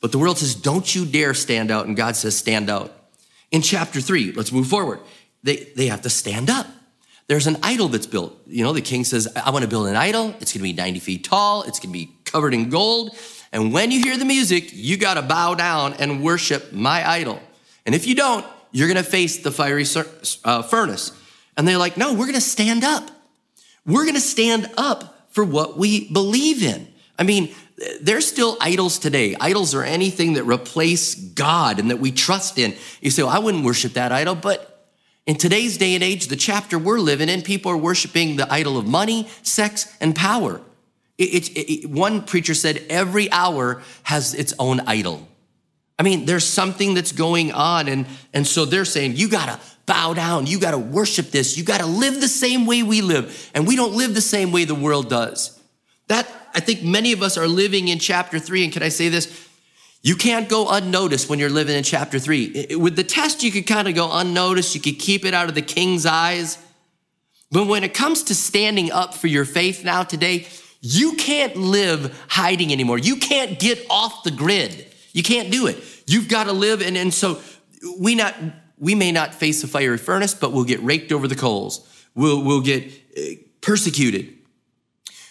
But 0.00 0.10
the 0.10 0.18
world 0.18 0.38
says, 0.38 0.54
don't 0.54 0.92
you 0.94 1.04
dare 1.04 1.34
stand 1.34 1.70
out. 1.70 1.86
And 1.86 1.96
God 1.98 2.16
says, 2.16 2.34
stand 2.34 2.70
out. 2.70 2.94
In 3.50 3.60
chapter 3.60 4.00
three, 4.00 4.32
let's 4.32 4.50
move 4.50 4.66
forward. 4.66 5.00
They, 5.42 5.68
they 5.76 5.88
have 5.88 6.00
to 6.02 6.10
stand 6.10 6.48
up. 6.48 6.66
There's 7.26 7.46
an 7.46 7.58
idol 7.62 7.88
that's 7.88 8.06
built. 8.06 8.38
You 8.46 8.64
know, 8.64 8.72
the 8.72 8.80
king 8.80 9.04
says, 9.04 9.28
I 9.36 9.50
want 9.50 9.64
to 9.64 9.68
build 9.68 9.86
an 9.88 9.96
idol. 9.96 10.34
It's 10.40 10.54
going 10.54 10.60
to 10.60 10.62
be 10.62 10.72
90 10.72 11.00
feet 11.00 11.24
tall. 11.24 11.62
It's 11.64 11.78
going 11.78 11.92
to 11.92 11.98
be 11.98 12.10
covered 12.24 12.54
in 12.54 12.70
gold. 12.70 13.14
And 13.54 13.72
when 13.72 13.92
you 13.92 14.00
hear 14.00 14.18
the 14.18 14.24
music, 14.24 14.70
you 14.72 14.96
got 14.96 15.14
to 15.14 15.22
bow 15.22 15.54
down 15.54 15.94
and 15.94 16.24
worship 16.24 16.72
my 16.72 17.08
idol. 17.08 17.40
And 17.86 17.94
if 17.94 18.04
you 18.04 18.16
don't, 18.16 18.44
you're 18.72 18.88
going 18.88 19.02
to 19.02 19.08
face 19.08 19.38
the 19.38 19.52
fiery 19.52 19.86
uh, 20.44 20.62
furnace. 20.62 21.12
And 21.56 21.66
they're 21.66 21.78
like, 21.78 21.96
no, 21.96 22.12
we're 22.14 22.26
going 22.26 22.34
to 22.34 22.40
stand 22.40 22.82
up. 22.82 23.08
We're 23.86 24.02
going 24.02 24.16
to 24.16 24.20
stand 24.20 24.68
up 24.76 25.28
for 25.30 25.44
what 25.44 25.78
we 25.78 26.12
believe 26.12 26.64
in. 26.64 26.88
I 27.16 27.22
mean, 27.22 27.54
there's 28.00 28.26
still 28.26 28.56
idols 28.60 28.98
today. 28.98 29.36
Idols 29.38 29.72
are 29.72 29.84
anything 29.84 30.32
that 30.32 30.42
replace 30.42 31.14
God 31.14 31.78
and 31.78 31.92
that 31.92 32.00
we 32.00 32.10
trust 32.10 32.58
in. 32.58 32.74
You 33.00 33.12
say, 33.12 33.22
well, 33.22 33.30
I 33.30 33.38
wouldn't 33.38 33.64
worship 33.64 33.92
that 33.92 34.10
idol, 34.10 34.34
but 34.34 34.90
in 35.26 35.36
today's 35.36 35.78
day 35.78 35.94
and 35.94 36.02
age, 36.02 36.26
the 36.26 36.36
chapter 36.36 36.76
we're 36.76 36.98
living 36.98 37.28
in, 37.28 37.42
people 37.42 37.70
are 37.70 37.76
worshiping 37.76 38.34
the 38.34 38.52
idol 38.52 38.76
of 38.76 38.88
money, 38.88 39.28
sex, 39.42 39.96
and 40.00 40.16
power. 40.16 40.60
It, 41.16 41.48
it, 41.48 41.58
it, 41.58 41.90
one 41.90 42.22
preacher 42.22 42.54
said 42.54 42.82
every 42.90 43.30
hour 43.30 43.82
has 44.02 44.34
its 44.34 44.52
own 44.58 44.80
idol. 44.80 45.28
I 45.98 46.02
mean, 46.02 46.26
there's 46.26 46.46
something 46.46 46.94
that's 46.94 47.12
going 47.12 47.52
on. 47.52 47.88
And, 47.88 48.06
and 48.32 48.46
so 48.46 48.64
they're 48.64 48.84
saying, 48.84 49.14
you 49.14 49.28
got 49.28 49.46
to 49.46 49.60
bow 49.86 50.14
down. 50.14 50.46
You 50.46 50.58
got 50.58 50.72
to 50.72 50.78
worship 50.78 51.30
this. 51.30 51.56
You 51.56 51.62
got 51.62 51.78
to 51.80 51.86
live 51.86 52.20
the 52.20 52.28
same 52.28 52.66
way 52.66 52.82
we 52.82 53.00
live. 53.00 53.50
And 53.54 53.66
we 53.66 53.76
don't 53.76 53.94
live 53.94 54.14
the 54.14 54.20
same 54.20 54.50
way 54.50 54.64
the 54.64 54.74
world 54.74 55.08
does. 55.08 55.60
That, 56.08 56.28
I 56.52 56.60
think 56.60 56.82
many 56.82 57.12
of 57.12 57.22
us 57.22 57.38
are 57.38 57.46
living 57.46 57.88
in 57.88 58.00
chapter 58.00 58.40
three. 58.40 58.64
And 58.64 58.72
can 58.72 58.82
I 58.82 58.88
say 58.88 59.08
this? 59.08 59.48
You 60.02 60.16
can't 60.16 60.48
go 60.48 60.68
unnoticed 60.68 61.30
when 61.30 61.38
you're 61.38 61.48
living 61.48 61.76
in 61.76 61.84
chapter 61.84 62.18
three. 62.18 62.74
With 62.76 62.96
the 62.96 63.04
test, 63.04 63.42
you 63.42 63.52
could 63.52 63.66
kind 63.66 63.86
of 63.86 63.94
go 63.94 64.10
unnoticed. 64.12 64.74
You 64.74 64.80
could 64.80 64.98
keep 64.98 65.24
it 65.24 65.32
out 65.32 65.48
of 65.48 65.54
the 65.54 65.62
king's 65.62 66.06
eyes. 66.06 66.58
But 67.52 67.68
when 67.68 67.84
it 67.84 67.94
comes 67.94 68.24
to 68.24 68.34
standing 68.34 68.90
up 68.90 69.14
for 69.14 69.28
your 69.28 69.44
faith 69.44 69.84
now 69.84 70.02
today, 70.02 70.48
you 70.86 71.14
can't 71.14 71.56
live 71.56 72.14
hiding 72.28 72.70
anymore. 72.70 72.98
You 72.98 73.16
can't 73.16 73.58
get 73.58 73.86
off 73.88 74.22
the 74.22 74.30
grid. 74.30 74.86
You 75.14 75.22
can't 75.22 75.50
do 75.50 75.66
it. 75.66 75.82
You've 76.06 76.28
got 76.28 76.44
to 76.44 76.52
live. 76.52 76.82
And, 76.82 76.94
and 76.94 77.12
so 77.12 77.40
we 77.98 78.14
not, 78.14 78.34
we 78.78 78.94
may 78.94 79.10
not 79.10 79.34
face 79.34 79.64
a 79.64 79.66
fiery 79.66 79.96
furnace, 79.96 80.34
but 80.34 80.52
we'll 80.52 80.64
get 80.64 80.82
raked 80.82 81.10
over 81.10 81.26
the 81.26 81.36
coals. 81.36 81.88
We'll, 82.14 82.44
we'll 82.44 82.60
get 82.60 82.84
uh, 83.16 83.22
persecuted. 83.62 84.34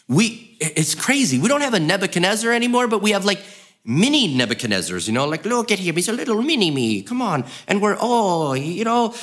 We, 0.08 0.58
it's 0.60 0.96
crazy. 0.96 1.38
We 1.38 1.50
don't 1.50 1.62
have 1.62 1.76
a 1.76 1.80
Nebuchadnezzar 1.80 2.52
anymore, 2.52 2.88
but 2.88 3.04
we 3.04 3.12
have 3.12 3.24
like 3.24 3.40
mini 3.86 4.36
Nebuchadnezzars, 4.36 5.06
you 5.06 5.14
know, 5.14 5.28
like, 5.28 5.46
look 5.46 5.72
at 5.72 5.78
him, 5.78 5.96
he's 5.96 6.10
a 6.10 6.14
little 6.14 6.42
mini 6.42 6.72
me, 6.72 7.04
come 7.04 7.22
on. 7.22 7.46
And 7.68 7.80
we're, 7.80 7.98
oh, 8.02 8.54
you 8.54 8.86
know, 8.86 9.14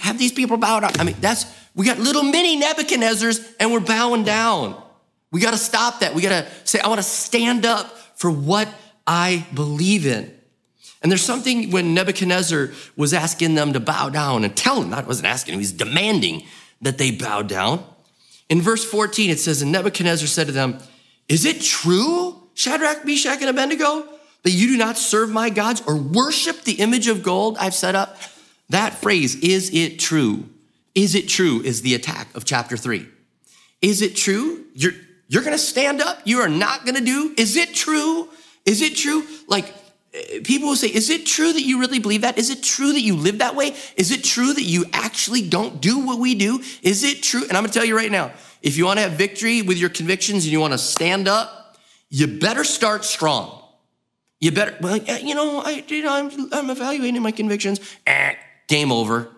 have 0.00 0.18
these 0.18 0.32
people 0.32 0.58
bow 0.58 0.80
down. 0.80 0.92
I 0.98 1.04
mean, 1.04 1.16
that's, 1.18 1.46
we 1.74 1.86
got 1.86 1.98
little 1.98 2.24
mini 2.24 2.60
Nebuchadnezzars 2.60 3.54
and 3.58 3.72
we're 3.72 3.80
bowing 3.80 4.24
down. 4.24 4.82
We 5.30 5.40
got 5.40 5.50
to 5.50 5.58
stop 5.58 6.00
that. 6.00 6.14
We 6.14 6.22
got 6.22 6.44
to 6.44 6.50
say, 6.64 6.80
I 6.80 6.88
want 6.88 6.98
to 6.98 7.06
stand 7.06 7.66
up 7.66 7.96
for 8.16 8.30
what 8.30 8.68
I 9.06 9.46
believe 9.54 10.06
in. 10.06 10.34
And 11.02 11.12
there's 11.12 11.24
something 11.24 11.70
when 11.70 11.94
Nebuchadnezzar 11.94 12.70
was 12.96 13.14
asking 13.14 13.54
them 13.54 13.72
to 13.74 13.80
bow 13.80 14.08
down 14.08 14.44
and 14.44 14.56
tell 14.56 14.82
him, 14.82 14.92
I 14.92 15.02
wasn't 15.02 15.28
asking, 15.28 15.54
he 15.54 15.58
was 15.58 15.72
demanding 15.72 16.42
that 16.82 16.98
they 16.98 17.10
bow 17.10 17.42
down. 17.42 17.84
In 18.48 18.60
verse 18.60 18.84
14, 18.84 19.30
it 19.30 19.38
says, 19.38 19.62
And 19.62 19.70
Nebuchadnezzar 19.70 20.26
said 20.26 20.46
to 20.46 20.52
them, 20.52 20.78
Is 21.28 21.44
it 21.44 21.60
true, 21.60 22.42
Shadrach, 22.54 23.04
Meshach, 23.04 23.40
and 23.40 23.50
Abednego, 23.50 24.08
that 24.42 24.50
you 24.50 24.68
do 24.68 24.76
not 24.76 24.96
serve 24.96 25.30
my 25.30 25.50
gods 25.50 25.82
or 25.86 25.96
worship 25.96 26.62
the 26.62 26.74
image 26.74 27.06
of 27.06 27.22
gold 27.22 27.56
I've 27.58 27.74
set 27.74 27.94
up? 27.94 28.16
That 28.70 28.94
phrase, 28.94 29.36
is 29.36 29.72
it 29.72 29.98
true? 29.98 30.48
Is 30.94 31.14
it 31.14 31.28
true? 31.28 31.62
Is 31.62 31.82
the 31.82 31.94
attack 31.94 32.34
of 32.34 32.44
chapter 32.44 32.76
three. 32.76 33.06
Is 33.80 34.02
it 34.02 34.16
true? 34.16 34.64
You're, 34.74 34.92
you're 35.28 35.44
gonna 35.44 35.58
stand 35.58 36.00
up? 36.00 36.20
You 36.24 36.38
are 36.40 36.48
not 36.48 36.86
gonna 36.86 37.00
do? 37.02 37.34
Is 37.36 37.56
it 37.56 37.74
true? 37.74 38.28
Is 38.64 38.82
it 38.82 38.96
true? 38.96 39.24
Like, 39.46 39.72
people 40.44 40.68
will 40.68 40.76
say, 40.76 40.88
Is 40.88 41.10
it 41.10 41.26
true 41.26 41.52
that 41.52 41.62
you 41.62 41.80
really 41.80 41.98
believe 41.98 42.22
that? 42.22 42.38
Is 42.38 42.50
it 42.50 42.62
true 42.62 42.92
that 42.92 43.00
you 43.00 43.14
live 43.14 43.38
that 43.38 43.54
way? 43.54 43.74
Is 43.96 44.10
it 44.10 44.24
true 44.24 44.52
that 44.52 44.62
you 44.62 44.86
actually 44.92 45.48
don't 45.48 45.80
do 45.80 45.98
what 45.98 46.18
we 46.18 46.34
do? 46.34 46.62
Is 46.82 47.04
it 47.04 47.22
true? 47.22 47.42
And 47.42 47.56
I'm 47.56 47.62
gonna 47.62 47.72
tell 47.72 47.84
you 47.84 47.96
right 47.96 48.10
now 48.10 48.32
if 48.62 48.76
you 48.76 48.86
wanna 48.86 49.02
have 49.02 49.12
victory 49.12 49.62
with 49.62 49.78
your 49.78 49.90
convictions 49.90 50.44
and 50.44 50.52
you 50.52 50.60
wanna 50.60 50.78
stand 50.78 51.28
up, 51.28 51.76
you 52.08 52.26
better 52.26 52.64
start 52.64 53.04
strong. 53.04 53.62
You 54.40 54.52
better, 54.52 54.76
well, 54.80 54.96
you 54.96 55.34
know, 55.34 55.60
I, 55.60 55.84
you 55.88 56.02
know 56.02 56.12
I'm, 56.12 56.52
I'm 56.52 56.70
evaluating 56.70 57.20
my 57.22 57.32
convictions. 57.32 57.80
Eh, 58.06 58.34
game 58.68 58.92
over. 58.92 59.28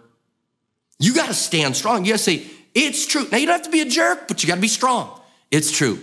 You 0.99 1.15
gotta 1.15 1.35
stand 1.35 1.77
strong. 1.77 2.05
You 2.05 2.13
gotta 2.13 2.23
say, 2.23 2.47
It's 2.75 3.07
true. 3.07 3.27
Now, 3.33 3.39
you 3.39 3.47
don't 3.47 3.57
have 3.57 3.65
to 3.65 3.71
be 3.71 3.81
a 3.81 3.87
jerk, 3.87 4.29
but 4.29 4.43
you 4.43 4.47
gotta 4.47 4.61
be 4.61 4.69
strong. 4.69 5.20
It's 5.51 5.71
true. 5.71 6.01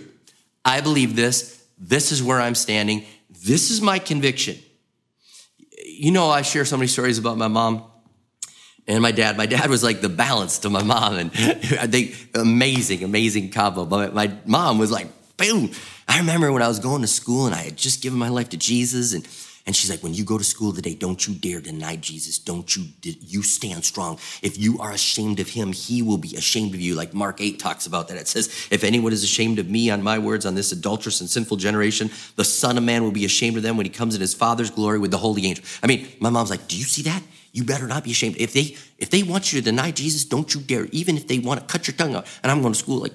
I 0.64 0.80
believe 0.80 1.16
this. 1.16 1.64
This 1.78 2.12
is 2.12 2.22
where 2.22 2.40
I'm 2.40 2.54
standing. 2.54 3.04
This 3.30 3.70
is 3.70 3.80
my 3.80 3.98
conviction 3.98 4.58
you 5.98 6.12
know, 6.12 6.30
I 6.30 6.42
share 6.42 6.64
so 6.64 6.76
many 6.76 6.86
stories 6.86 7.18
about 7.18 7.36
my 7.36 7.48
mom 7.48 7.82
and 8.86 9.02
my 9.02 9.10
dad. 9.10 9.36
My 9.36 9.46
dad 9.46 9.68
was 9.68 9.82
like 9.82 10.00
the 10.00 10.08
balance 10.08 10.60
to 10.60 10.70
my 10.70 10.82
mom, 10.82 11.16
and 11.16 11.32
think 11.90 12.14
amazing, 12.34 13.02
amazing 13.02 13.50
combo. 13.50 13.84
But 13.84 14.14
my 14.14 14.32
mom 14.46 14.78
was 14.78 14.92
like, 14.92 15.08
boom. 15.36 15.72
I 16.06 16.18
remember 16.18 16.52
when 16.52 16.62
I 16.62 16.68
was 16.68 16.78
going 16.78 17.02
to 17.02 17.08
school 17.08 17.46
and 17.46 17.54
I 17.54 17.62
had 17.62 17.76
just 17.76 18.02
given 18.02 18.18
my 18.18 18.28
life 18.28 18.50
to 18.50 18.56
Jesus, 18.56 19.12
and 19.12 19.26
and 19.68 19.76
she's 19.76 19.90
like, 19.90 20.02
when 20.02 20.14
you 20.14 20.24
go 20.24 20.38
to 20.38 20.44
school 20.44 20.72
today, 20.72 20.94
don't 20.94 21.28
you 21.28 21.34
dare 21.34 21.60
deny 21.60 21.96
Jesus. 21.96 22.38
Don't 22.38 22.74
you, 22.74 22.86
you 23.02 23.42
stand 23.42 23.84
strong. 23.84 24.18
If 24.40 24.56
you 24.56 24.78
are 24.78 24.92
ashamed 24.92 25.40
of 25.40 25.50
him, 25.50 25.74
he 25.74 26.00
will 26.00 26.16
be 26.16 26.36
ashamed 26.36 26.72
of 26.72 26.80
you. 26.80 26.94
Like 26.94 27.12
Mark 27.12 27.42
8 27.42 27.58
talks 27.58 27.84
about 27.84 28.08
that. 28.08 28.16
It 28.16 28.28
says, 28.28 28.46
if 28.70 28.82
anyone 28.82 29.12
is 29.12 29.22
ashamed 29.22 29.58
of 29.58 29.68
me 29.68 29.90
on 29.90 30.02
my 30.02 30.18
words 30.18 30.46
on 30.46 30.54
this 30.54 30.72
adulterous 30.72 31.20
and 31.20 31.28
sinful 31.28 31.58
generation, 31.58 32.08
the 32.36 32.46
son 32.46 32.78
of 32.78 32.84
man 32.84 33.04
will 33.04 33.10
be 33.10 33.26
ashamed 33.26 33.58
of 33.58 33.62
them 33.62 33.76
when 33.76 33.84
he 33.84 33.90
comes 33.90 34.14
in 34.14 34.22
his 34.22 34.32
father's 34.32 34.70
glory 34.70 34.98
with 34.98 35.10
the 35.10 35.18
holy 35.18 35.44
angel. 35.44 35.62
I 35.82 35.86
mean, 35.86 36.08
my 36.18 36.30
mom's 36.30 36.48
like, 36.48 36.66
do 36.66 36.78
you 36.78 36.84
see 36.84 37.02
that? 37.02 37.22
You 37.52 37.62
better 37.62 37.86
not 37.86 38.04
be 38.04 38.12
ashamed. 38.12 38.38
If 38.38 38.54
they, 38.54 38.74
if 38.96 39.10
they 39.10 39.22
want 39.22 39.52
you 39.52 39.60
to 39.60 39.64
deny 39.66 39.90
Jesus, 39.90 40.24
don't 40.24 40.54
you 40.54 40.62
dare. 40.62 40.86
Even 40.92 41.18
if 41.18 41.28
they 41.28 41.40
want 41.40 41.60
to 41.60 41.66
cut 41.66 41.86
your 41.86 41.94
tongue 41.94 42.14
out. 42.14 42.26
And 42.42 42.50
I'm 42.50 42.62
going 42.62 42.72
to 42.72 42.78
school 42.78 43.00
like, 43.00 43.12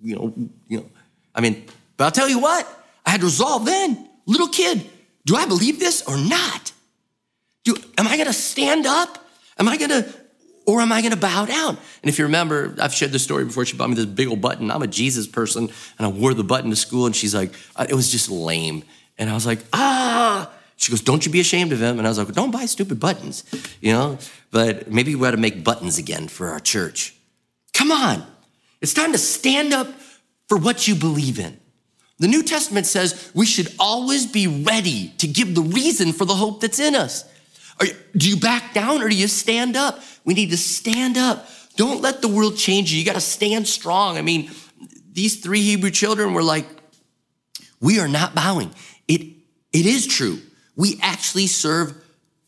you 0.00 0.16
know, 0.16 0.32
you 0.66 0.78
know, 0.78 0.86
I 1.34 1.42
mean, 1.42 1.66
but 1.98 2.04
I'll 2.04 2.10
tell 2.10 2.30
you 2.30 2.38
what, 2.38 2.66
I 3.04 3.10
had 3.10 3.22
resolve 3.22 3.66
then, 3.66 4.08
little 4.24 4.48
kid, 4.48 4.90
do 5.26 5.36
I 5.36 5.46
believe 5.46 5.78
this 5.78 6.02
or 6.02 6.16
not? 6.16 6.72
Do, 7.64 7.76
am 7.96 8.06
I 8.06 8.16
to 8.22 8.32
stand 8.32 8.86
up? 8.86 9.26
Am 9.58 9.68
I 9.68 9.76
to, 9.76 10.06
or 10.66 10.80
am 10.80 10.92
I 10.92 11.00
to 11.02 11.16
bow 11.16 11.46
down? 11.46 11.78
And 12.02 12.08
if 12.08 12.18
you 12.18 12.24
remember, 12.24 12.74
I've 12.80 12.92
shared 12.92 13.12
this 13.12 13.24
story 13.24 13.44
before. 13.44 13.64
She 13.64 13.76
bought 13.76 13.88
me 13.88 13.94
this 13.94 14.06
big 14.06 14.28
old 14.28 14.40
button. 14.40 14.70
I'm 14.70 14.82
a 14.82 14.86
Jesus 14.86 15.26
person, 15.26 15.70
and 15.98 16.06
I 16.06 16.08
wore 16.08 16.34
the 16.34 16.44
button 16.44 16.70
to 16.70 16.76
school, 16.76 17.06
and 17.06 17.16
she's 17.16 17.34
like, 17.34 17.54
uh, 17.76 17.86
it 17.88 17.94
was 17.94 18.10
just 18.10 18.30
lame. 18.30 18.84
And 19.16 19.30
I 19.30 19.34
was 19.34 19.46
like, 19.46 19.60
ah. 19.72 20.50
She 20.76 20.90
goes, 20.90 21.00
don't 21.00 21.24
you 21.24 21.30
be 21.30 21.40
ashamed 21.40 21.72
of 21.72 21.80
him. 21.80 21.98
And 21.98 22.06
I 22.06 22.10
was 22.10 22.18
like, 22.18 22.32
don't 22.32 22.50
buy 22.50 22.66
stupid 22.66 22.98
buttons, 22.98 23.44
you 23.80 23.92
know? 23.92 24.18
But 24.50 24.90
maybe 24.90 25.14
we 25.14 25.26
ought 25.26 25.30
to 25.30 25.36
make 25.36 25.62
buttons 25.62 25.98
again 25.98 26.28
for 26.28 26.48
our 26.48 26.60
church. 26.60 27.14
Come 27.72 27.92
on. 27.92 28.26
It's 28.80 28.92
time 28.92 29.12
to 29.12 29.18
stand 29.18 29.72
up 29.72 29.86
for 30.48 30.58
what 30.58 30.88
you 30.88 30.94
believe 30.94 31.38
in. 31.38 31.58
The 32.24 32.30
New 32.30 32.42
Testament 32.42 32.86
says 32.86 33.30
we 33.34 33.44
should 33.44 33.68
always 33.78 34.24
be 34.24 34.46
ready 34.46 35.08
to 35.18 35.28
give 35.28 35.54
the 35.54 35.60
reason 35.60 36.14
for 36.14 36.24
the 36.24 36.34
hope 36.34 36.62
that's 36.62 36.80
in 36.80 36.94
us. 36.94 37.30
Are, 37.78 37.86
do 38.16 38.30
you 38.30 38.38
back 38.38 38.72
down 38.72 39.02
or 39.02 39.10
do 39.10 39.14
you 39.14 39.28
stand 39.28 39.76
up? 39.76 40.00
We 40.24 40.32
need 40.32 40.48
to 40.48 40.56
stand 40.56 41.18
up. 41.18 41.46
Don't 41.76 42.00
let 42.00 42.22
the 42.22 42.28
world 42.28 42.56
change 42.56 42.90
you. 42.90 42.98
You 42.98 43.04
got 43.04 43.16
to 43.16 43.20
stand 43.20 43.68
strong. 43.68 44.16
I 44.16 44.22
mean, 44.22 44.50
these 45.12 45.42
three 45.42 45.60
Hebrew 45.60 45.90
children 45.90 46.32
were 46.32 46.42
like, 46.42 46.64
we 47.78 48.00
are 48.00 48.08
not 48.08 48.34
bowing. 48.34 48.70
It, 49.06 49.20
it 49.74 49.84
is 49.84 50.06
true. 50.06 50.38
We 50.76 50.98
actually 51.02 51.48
serve 51.48 51.92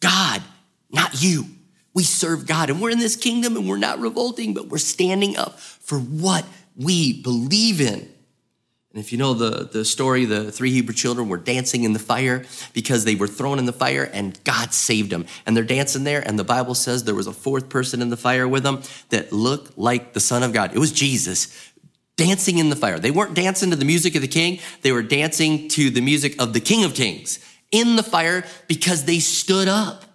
God, 0.00 0.42
not 0.90 1.22
you. 1.22 1.44
We 1.92 2.04
serve 2.04 2.46
God 2.46 2.70
and 2.70 2.80
we're 2.80 2.92
in 2.92 2.98
this 2.98 3.16
kingdom 3.16 3.58
and 3.58 3.68
we're 3.68 3.76
not 3.76 3.98
revolting, 3.98 4.54
but 4.54 4.68
we're 4.68 4.78
standing 4.78 5.36
up 5.36 5.60
for 5.60 5.98
what 5.98 6.46
we 6.76 7.20
believe 7.20 7.82
in. 7.82 8.10
And 8.96 9.04
if 9.04 9.12
you 9.12 9.18
know 9.18 9.34
the, 9.34 9.68
the 9.70 9.84
story, 9.84 10.24
the 10.24 10.50
three 10.50 10.70
Hebrew 10.70 10.94
children 10.94 11.28
were 11.28 11.36
dancing 11.36 11.84
in 11.84 11.92
the 11.92 11.98
fire 11.98 12.46
because 12.72 13.04
they 13.04 13.14
were 13.14 13.26
thrown 13.26 13.58
in 13.58 13.66
the 13.66 13.72
fire 13.74 14.04
and 14.10 14.42
God 14.42 14.72
saved 14.72 15.10
them. 15.10 15.26
And 15.44 15.54
they're 15.54 15.64
dancing 15.64 16.04
there, 16.04 16.26
and 16.26 16.38
the 16.38 16.44
Bible 16.44 16.74
says 16.74 17.04
there 17.04 17.14
was 17.14 17.26
a 17.26 17.32
fourth 17.34 17.68
person 17.68 18.00
in 18.00 18.08
the 18.08 18.16
fire 18.16 18.48
with 18.48 18.62
them 18.62 18.80
that 19.10 19.34
looked 19.34 19.76
like 19.76 20.14
the 20.14 20.20
Son 20.20 20.42
of 20.42 20.54
God. 20.54 20.74
It 20.74 20.78
was 20.78 20.92
Jesus 20.92 21.72
dancing 22.16 22.56
in 22.56 22.70
the 22.70 22.74
fire. 22.74 22.98
They 22.98 23.10
weren't 23.10 23.34
dancing 23.34 23.68
to 23.68 23.76
the 23.76 23.84
music 23.84 24.14
of 24.14 24.22
the 24.22 24.28
king, 24.28 24.60
they 24.80 24.92
were 24.92 25.02
dancing 25.02 25.68
to 25.68 25.90
the 25.90 26.00
music 26.00 26.40
of 26.40 26.54
the 26.54 26.60
King 26.60 26.82
of 26.82 26.94
Kings 26.94 27.38
in 27.70 27.96
the 27.96 28.02
fire 28.02 28.46
because 28.66 29.04
they 29.04 29.18
stood 29.18 29.68
up. 29.68 30.06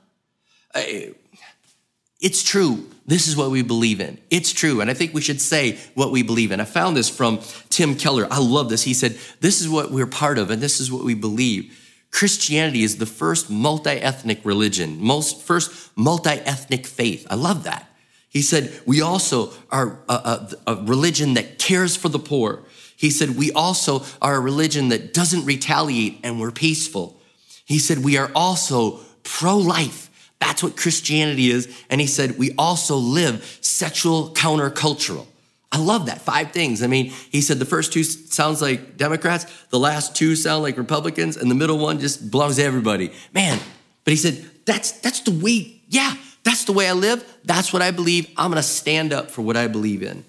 It's 2.20 2.42
true. 2.42 2.90
This 3.12 3.27
is 3.27 3.36
what 3.36 3.51
we 3.51 3.62
believe 3.62 4.00
in. 4.00 4.18
It's 4.30 4.53
true. 4.53 4.80
And 4.80 4.89
I 4.89 4.94
think 4.94 5.13
we 5.13 5.20
should 5.20 5.41
say 5.41 5.77
what 5.96 6.13
we 6.13 6.24
believe 6.24 6.53
in. 6.53 6.62
I 6.62 6.63
found 6.63 6.96
this 6.96 7.10
from 7.10 7.41
Tim 7.68 7.96
Keller. 7.96 8.25
I 8.32 8.39
love 8.39 8.70
this. 8.70 8.84
He 8.84 8.94
said, 8.94 9.18
This 9.41 9.60
is 9.60 9.68
what 9.68 9.91
we're 9.91 10.08
part 10.08 10.38
of, 10.38 10.50
and 10.50 10.62
this 10.62 10.80
is 10.80 10.89
what 10.89 11.03
we 11.03 11.13
believe. 11.13 11.77
Christianity 12.10 12.84
is 12.84 13.00
the 13.00 13.06
first 13.06 13.50
multi 13.50 13.89
ethnic 13.89 14.46
religion, 14.46 14.98
most 15.01 15.41
first 15.41 15.91
multi 15.98 16.30
ethnic 16.30 16.88
faith. 16.88 17.27
I 17.30 17.36
love 17.36 17.65
that. 17.65 17.94
He 18.30 18.41
said, 18.41 18.72
We 18.86 19.01
also 19.01 19.51
are 19.70 20.00
a, 20.08 20.13
a, 20.13 20.50
a 20.68 20.75
religion 20.84 21.34
that 21.34 21.60
cares 21.60 21.98
for 21.98 22.08
the 22.08 22.18
poor. 22.18 22.63
He 22.96 23.10
said, 23.10 23.32
We 23.32 23.51
also 23.51 24.06
are 24.22 24.36
a 24.36 24.39
religion 24.39 24.88
that 24.88 25.13
doesn't 25.13 25.44
retaliate 25.44 26.22
and 26.24 26.39
we're 26.39 26.51
peaceful. 26.51 27.20
He 27.65 27.77
said, 27.77 28.06
We 28.06 28.15
are 28.15 28.32
also 28.34 29.01
pro 29.24 29.58
life 29.58 30.08
that's 30.41 30.63
what 30.63 30.75
Christianity 30.75 31.51
is. 31.51 31.74
And 31.91 32.01
he 32.01 32.07
said, 32.07 32.39
we 32.39 32.53
also 32.57 32.95
live 32.95 33.60
sexual 33.62 34.31
countercultural. 34.31 35.27
I 35.71 35.77
love 35.77 36.07
that. 36.07 36.19
Five 36.19 36.51
things. 36.51 36.81
I 36.81 36.88
mean, 36.88 37.13
he 37.29 37.41
said 37.41 37.60
the 37.60 37.65
first 37.65 37.93
two 37.93 38.03
sounds 38.03 38.60
like 38.60 38.98
Democrats, 38.98 39.45
the 39.69 39.79
last 39.79 40.15
two 40.15 40.36
sound 40.36 40.63
like 40.63 40.77
Republicans, 40.77 41.38
and 41.38 41.50
the 41.50 41.55
middle 41.55 41.77
one 41.77 42.00
just 42.00 42.31
belongs 42.31 42.57
to 42.57 42.63
everybody. 42.63 43.13
Man, 43.33 43.60
but 44.03 44.12
he 44.12 44.17
said, 44.17 44.43
that's 44.65 44.91
that's 45.00 45.21
the 45.21 45.31
way, 45.31 45.79
yeah, 45.88 46.15
that's 46.43 46.65
the 46.65 46.74
way 46.74 46.89
I 46.89 46.93
live. 46.93 47.24
That's 47.45 47.71
what 47.71 47.83
I 47.83 47.91
believe. 47.91 48.27
I'm 48.36 48.50
gonna 48.50 48.63
stand 48.63 49.13
up 49.13 49.31
for 49.31 49.43
what 49.43 49.55
I 49.55 49.67
believe 49.67 50.01
in. 50.01 50.25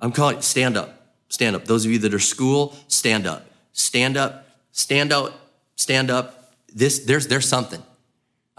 I'm 0.00 0.12
calling 0.12 0.38
it 0.38 0.42
stand 0.42 0.76
up. 0.76 1.14
Stand 1.28 1.54
up. 1.54 1.64
Those 1.64 1.86
of 1.86 1.92
you 1.92 1.98
that 2.00 2.12
are 2.12 2.18
school, 2.18 2.76
stand 2.88 3.26
up. 3.26 3.46
Stand 3.72 4.16
up, 4.16 4.46
stand 4.72 5.12
out, 5.12 5.32
stand 5.76 6.10
up. 6.10 6.52
This, 6.74 6.98
there's 6.98 7.28
there's 7.28 7.48
something. 7.48 7.82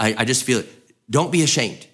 I, 0.01 0.15
I 0.17 0.25
just 0.25 0.43
feel 0.43 0.59
it. 0.59 0.69
Don't 1.09 1.31
be 1.31 1.43
ashamed. 1.43 1.85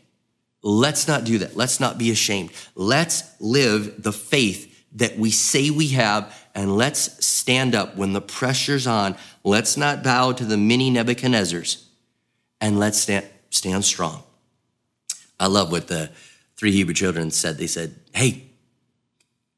Let's 0.63 1.07
not 1.09 1.25
do 1.25 1.39
that. 1.39 1.57
Let's 1.57 1.79
not 1.81 1.97
be 1.97 2.09
ashamed. 2.09 2.51
Let's 2.73 3.23
live 3.41 4.01
the 4.01 4.13
faith 4.13 4.73
that 4.93 5.19
we 5.19 5.29
say 5.29 5.69
we 5.69 5.89
have, 5.89 6.33
and 6.55 6.77
let's 6.77 7.23
stand 7.23 7.75
up 7.75 7.97
when 7.97 8.13
the 8.13 8.21
pressure's 8.21 8.87
on. 8.87 9.17
Let's 9.43 9.75
not 9.75 10.03
bow 10.03 10.31
to 10.31 10.45
the 10.45 10.57
mini 10.57 10.89
Nebuchadnezzars, 10.89 11.83
and 12.61 12.79
let's 12.79 12.97
stand, 12.97 13.27
stand 13.49 13.83
strong. 13.83 14.23
I 15.39 15.47
love 15.47 15.71
what 15.71 15.87
the 15.87 16.09
three 16.55 16.71
Hebrew 16.71 16.93
children 16.93 17.29
said. 17.29 17.57
They 17.57 17.67
said, 17.67 17.95
Hey, 18.13 18.43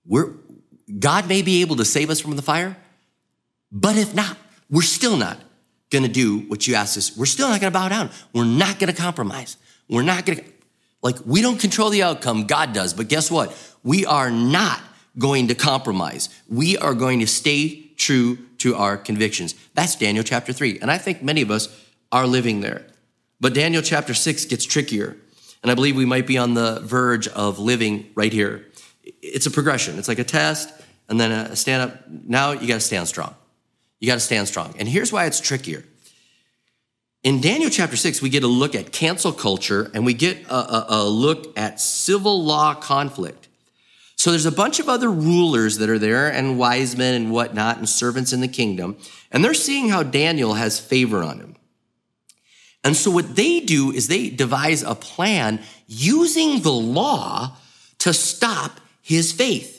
we're, 0.05 0.33
God 0.97 1.29
may 1.29 1.43
be 1.43 1.61
able 1.61 1.75
to 1.77 1.85
save 1.85 2.09
us 2.09 2.19
from 2.19 2.35
the 2.35 2.41
fire, 2.41 2.75
but 3.71 3.95
if 3.95 4.15
not, 4.15 4.35
we're 4.71 4.81
still 4.81 5.17
not 5.17 5.37
going 5.89 6.03
to 6.03 6.09
do 6.09 6.39
what 6.39 6.67
you 6.67 6.75
asked 6.75 6.97
us. 6.97 7.15
We're 7.17 7.25
still 7.25 7.49
not 7.49 7.61
going 7.61 7.71
to 7.71 7.77
bow 7.77 7.89
down. 7.89 8.09
We're 8.33 8.45
not 8.45 8.79
going 8.79 8.93
to 8.93 9.01
compromise. 9.01 9.57
We're 9.87 10.03
not 10.03 10.25
going 10.25 10.39
to, 10.39 10.45
like, 11.01 11.17
we 11.25 11.41
don't 11.41 11.59
control 11.59 11.89
the 11.89 12.03
outcome, 12.03 12.45
God 12.45 12.73
does. 12.73 12.93
But 12.93 13.07
guess 13.07 13.31
what? 13.31 13.55
We 13.83 14.05
are 14.05 14.29
not 14.29 14.81
going 15.17 15.47
to 15.47 15.55
compromise. 15.55 16.29
We 16.47 16.77
are 16.77 16.93
going 16.93 17.19
to 17.19 17.27
stay 17.27 17.89
true 17.97 18.37
to 18.59 18.75
our 18.75 18.97
convictions. 18.97 19.55
That's 19.73 19.95
Daniel 19.95 20.23
chapter 20.23 20.53
3. 20.53 20.79
And 20.79 20.91
I 20.91 20.97
think 20.97 21.23
many 21.23 21.41
of 21.41 21.51
us 21.51 21.67
are 22.11 22.27
living 22.27 22.61
there. 22.61 22.85
But 23.41 23.53
Daniel 23.53 23.81
chapter 23.81 24.13
6 24.13 24.45
gets 24.45 24.65
trickier. 24.65 25.17
And 25.63 25.71
I 25.71 25.75
believe 25.75 25.95
we 25.95 26.05
might 26.05 26.27
be 26.27 26.37
on 26.37 26.53
the 26.53 26.79
verge 26.81 27.27
of 27.29 27.59
living 27.59 28.09
right 28.15 28.31
here. 28.31 28.65
It's 29.21 29.45
a 29.45 29.51
progression. 29.51 29.97
It's 29.97 30.07
like 30.07 30.19
a 30.19 30.23
test 30.23 30.71
and 31.09 31.19
then 31.19 31.31
a 31.31 31.55
stand 31.55 31.91
up. 31.91 32.09
Now 32.09 32.51
you 32.51 32.67
got 32.67 32.75
to 32.75 32.79
stand 32.79 33.07
strong. 33.07 33.35
You 33.99 34.07
got 34.07 34.15
to 34.15 34.19
stand 34.19 34.47
strong. 34.47 34.73
And 34.77 34.87
here's 34.87 35.11
why 35.11 35.25
it's 35.25 35.39
trickier. 35.39 35.83
In 37.21 37.41
Daniel 37.41 37.69
chapter 37.69 37.97
6, 37.97 38.21
we 38.21 38.29
get 38.29 38.43
a 38.43 38.47
look 38.47 38.75
at 38.75 38.93
cancel 38.93 39.33
culture 39.33 39.91
and 39.93 40.05
we 40.05 40.13
get 40.13 40.45
a, 40.47 40.53
a, 40.53 40.85
a, 40.89 41.03
look 41.03 41.57
at 41.57 41.81
civil 41.81 42.45
law 42.45 42.73
conflict. 42.73 43.49
So 44.15 44.31
there's 44.31 44.45
a 44.45 44.51
bunch 44.51 44.79
of 44.79 44.87
other 44.87 45.09
rulers 45.09 45.77
that 45.77 45.89
are 45.89 45.99
there 45.99 46.31
and 46.31 46.57
wise 46.57 46.97
men 46.97 47.13
and 47.15 47.31
whatnot 47.31 47.77
and 47.77 47.89
servants 47.89 48.31
in 48.31 48.39
the 48.39 48.47
kingdom. 48.47 48.97
And 49.31 49.43
they're 49.43 49.53
seeing 49.53 49.89
how 49.89 50.03
Daniel 50.03 50.53
has 50.53 50.79
favor 50.79 51.21
on 51.21 51.39
him. 51.39 51.55
And 52.85 52.95
so 52.95 53.11
what 53.11 53.35
they 53.35 53.59
do 53.59 53.91
is 53.91 54.07
they 54.07 54.29
devise 54.29 54.83
a 54.83 54.95
plan 54.95 55.61
using 55.87 56.61
the 56.61 56.71
law 56.71 57.57
to 57.99 58.13
stop 58.13 58.79
his 59.01 59.33
faith. 59.33 59.78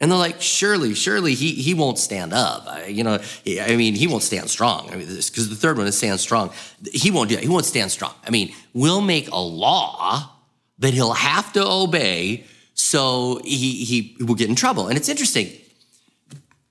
And 0.00 0.10
they're 0.10 0.18
like, 0.18 0.40
surely, 0.42 0.94
surely 0.94 1.34
he, 1.34 1.52
he 1.52 1.72
won't 1.72 1.98
stand 1.98 2.32
up. 2.32 2.88
You 2.88 3.04
know, 3.04 3.20
I 3.46 3.76
mean, 3.76 3.94
he 3.94 4.06
won't 4.06 4.22
stand 4.22 4.50
strong. 4.50 4.90
I 4.90 4.96
mean, 4.96 5.06
because 5.06 5.48
the 5.48 5.56
third 5.56 5.78
one 5.78 5.86
is 5.86 5.96
stand 5.96 6.20
strong. 6.20 6.50
He 6.92 7.10
won't 7.10 7.28
do 7.28 7.36
that. 7.36 7.42
He 7.42 7.48
won't 7.48 7.64
stand 7.64 7.90
strong. 7.90 8.12
I 8.26 8.30
mean, 8.30 8.52
we'll 8.72 9.00
make 9.00 9.30
a 9.30 9.38
law 9.38 10.30
that 10.78 10.92
he'll 10.92 11.12
have 11.12 11.52
to 11.52 11.64
obey 11.64 12.44
so 12.74 13.40
he, 13.44 13.84
he 13.84 14.16
will 14.24 14.34
get 14.34 14.48
in 14.48 14.56
trouble. 14.56 14.88
And 14.88 14.96
it's 14.96 15.08
interesting. 15.08 15.48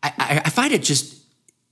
I, 0.03 0.13
I, 0.17 0.41
I 0.45 0.49
find 0.49 0.73
it 0.73 0.83
just, 0.83 1.23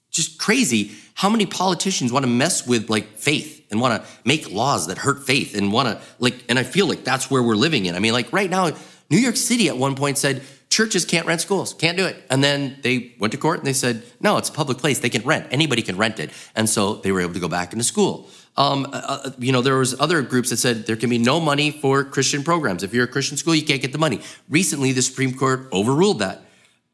just 0.10 0.39
crazy 0.39 0.91
how 1.13 1.29
many 1.29 1.46
politicians 1.46 2.13
want 2.13 2.24
to 2.24 2.31
mess 2.31 2.65
with 2.65 2.89
like 2.89 3.17
faith 3.17 3.67
and 3.70 3.81
want 3.81 4.01
to 4.01 4.10
make 4.24 4.50
laws 4.51 4.88
that 4.88 4.98
hurt 4.98 5.25
faith 5.25 5.53
and 5.53 5.72
want 5.72 5.89
to 5.89 6.01
like, 6.20 6.43
and 6.48 6.58
I 6.58 6.63
feel 6.63 6.88
like 6.88 7.03
that's 7.03 7.29
where 7.29 7.43
we're 7.43 7.55
living 7.55 7.86
in. 7.86 7.96
I 7.96 8.00
mean, 8.00 8.13
like 8.13 8.31
right 8.31 8.50
now, 8.50 8.72
New 9.10 9.17
York 9.17 9.36
City 9.36 9.67
at 9.67 9.77
one 9.77 9.96
point 9.96 10.17
said, 10.17 10.41
churches 10.72 11.04
can't 11.06 11.28
rent 11.28 11.42
schools, 11.42 11.74
can't 11.74 11.98
do 11.98 12.06
it. 12.06 12.16
And 12.30 12.42
then 12.44 12.78
they 12.82 13.13
went 13.20 13.34
to 13.34 13.38
court 13.38 13.60
and 13.60 13.68
they 13.68 13.74
said, 13.74 14.04
no, 14.22 14.38
it's 14.38 14.50
a 14.50 14.54
public 14.54 14.78
place. 14.78 15.00
They 15.00 15.10
can 15.10 15.22
rent. 15.24 15.46
Anybody 15.51 15.82
can 15.82 15.98
rent 15.98 16.18
it. 16.20 16.32
And 16.56 16.68
so 16.68 16.96
they 16.96 17.12
were 17.12 17.20
able 17.20 17.34
to 17.34 17.42
go 17.42 17.50
back 17.50 17.74
into 17.74 17.84
school. 17.84 18.30
Um, 18.56 18.86
uh, 18.86 19.01
uh, 19.04 19.32
you 19.38 19.51
know, 19.51 19.62
there 19.62 19.78
was 19.78 20.00
other 20.00 20.22
groups 20.22 20.50
that 20.50 20.58
said 20.58 20.88
there 20.88 20.96
can 20.96 21.10
be 21.10 21.18
no 21.18 21.40
money 21.40 21.72
for 21.72 22.06
Christian 22.06 22.44
programs. 22.44 22.84
If 22.84 22.94
you're 22.94 23.04
a 23.04 23.08
Christian 23.08 23.38
school, 23.38 23.54
you 23.54 23.66
can't 23.66 23.82
get 23.82 23.92
the 23.92 23.98
money. 23.98 24.22
Recently, 24.50 24.94
the 24.94 25.01
Supreme 25.01 25.34
Court 25.38 25.68
overruled 25.72 26.20
that. 26.20 26.42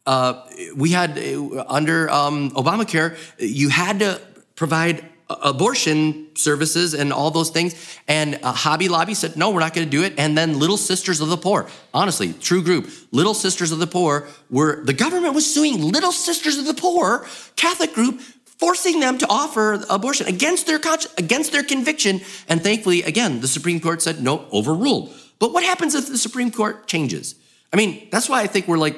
Uh, 0.06 0.44
we 0.76 0.92
had 0.92 1.18
uh, 1.18 1.64
under 1.68 2.10
um, 2.10 2.52
Obamacare, 2.52 3.18
you 3.38 3.70
had 3.70 4.00
to 4.00 4.20
provide 4.56 5.04
abortion 5.30 6.36
services 6.36 6.94
and 6.94 7.12
all 7.12 7.32
those 7.32 7.50
things. 7.50 8.00
And 8.08 8.40
uh, 8.42 8.54
Hobby 8.54 8.88
Lobby 8.88 9.14
said, 9.14 9.36
no, 9.36 9.52
we're 9.52 9.60
not 9.60 9.74
going 9.74 9.86
to 9.86 9.92
do 9.92 10.04
it. 10.04 10.14
And 10.18 10.38
then 10.38 10.58
Little 10.58 10.78
Sisters 10.78 11.20
of 11.20 11.30
the 11.30 11.38
Poor, 11.38 11.68
honestly, 11.94 12.34
true 12.34 12.64
group, 12.64 12.90
Little 13.12 13.34
Sisters 13.34 13.72
of 13.72 13.80
the 13.80 13.88
Poor 13.88 14.28
were, 14.50 14.84
the 14.84 14.94
government 14.94 15.34
was 15.34 15.52
suing 15.54 15.82
Little 15.82 16.14
Sisters 16.14 16.58
of 16.58 16.66
the 16.66 16.74
Poor, 16.74 17.26
Catholic 17.56 17.94
group, 17.94 18.22
forcing 18.58 19.00
them 19.02 19.18
to 19.18 19.28
offer 19.30 19.84
abortion 19.90 20.28
against 20.28 20.66
their 20.66 20.80
conscience, 20.80 21.14
against 21.18 21.52
their 21.52 21.64
conviction. 21.64 22.22
And 22.48 22.64
thankfully, 22.64 23.04
again, 23.04 23.42
the 23.42 23.48
Supreme 23.48 23.80
Court 23.80 24.02
said, 24.02 24.24
no, 24.24 24.48
overruled. 24.52 25.14
But 25.40 25.54
what 25.54 25.64
happens 25.64 25.94
if 25.94 26.08
the 26.08 26.18
Supreme 26.18 26.52
Court 26.52 26.88
changes? 26.88 27.36
I 27.72 27.76
mean, 27.76 28.08
that's 28.12 28.30
why 28.30 28.42
I 28.42 28.48
think 28.48 28.68
we're 28.68 28.78
like 28.78 28.98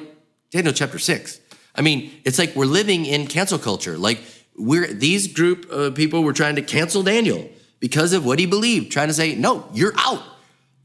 Daniel 0.50 0.72
chapter 0.72 0.98
six. 0.98 1.40
I 1.74 1.82
mean, 1.82 2.10
it's 2.24 2.38
like 2.38 2.56
we're 2.56 2.64
living 2.64 3.04
in 3.04 3.26
cancel 3.26 3.58
culture. 3.58 3.98
Like, 3.98 4.20
we're 4.60 4.86
these 4.86 5.32
group 5.32 5.70
of 5.70 5.94
people 5.94 6.22
were 6.22 6.32
trying 6.32 6.56
to 6.56 6.62
cancel 6.62 7.02
Daniel 7.02 7.48
because 7.80 8.12
of 8.12 8.24
what 8.24 8.38
he 8.38 8.46
believed, 8.46 8.92
trying 8.92 9.08
to 9.08 9.14
say, 9.14 9.34
no, 9.34 9.66
you're 9.72 9.94
out. 9.96 10.22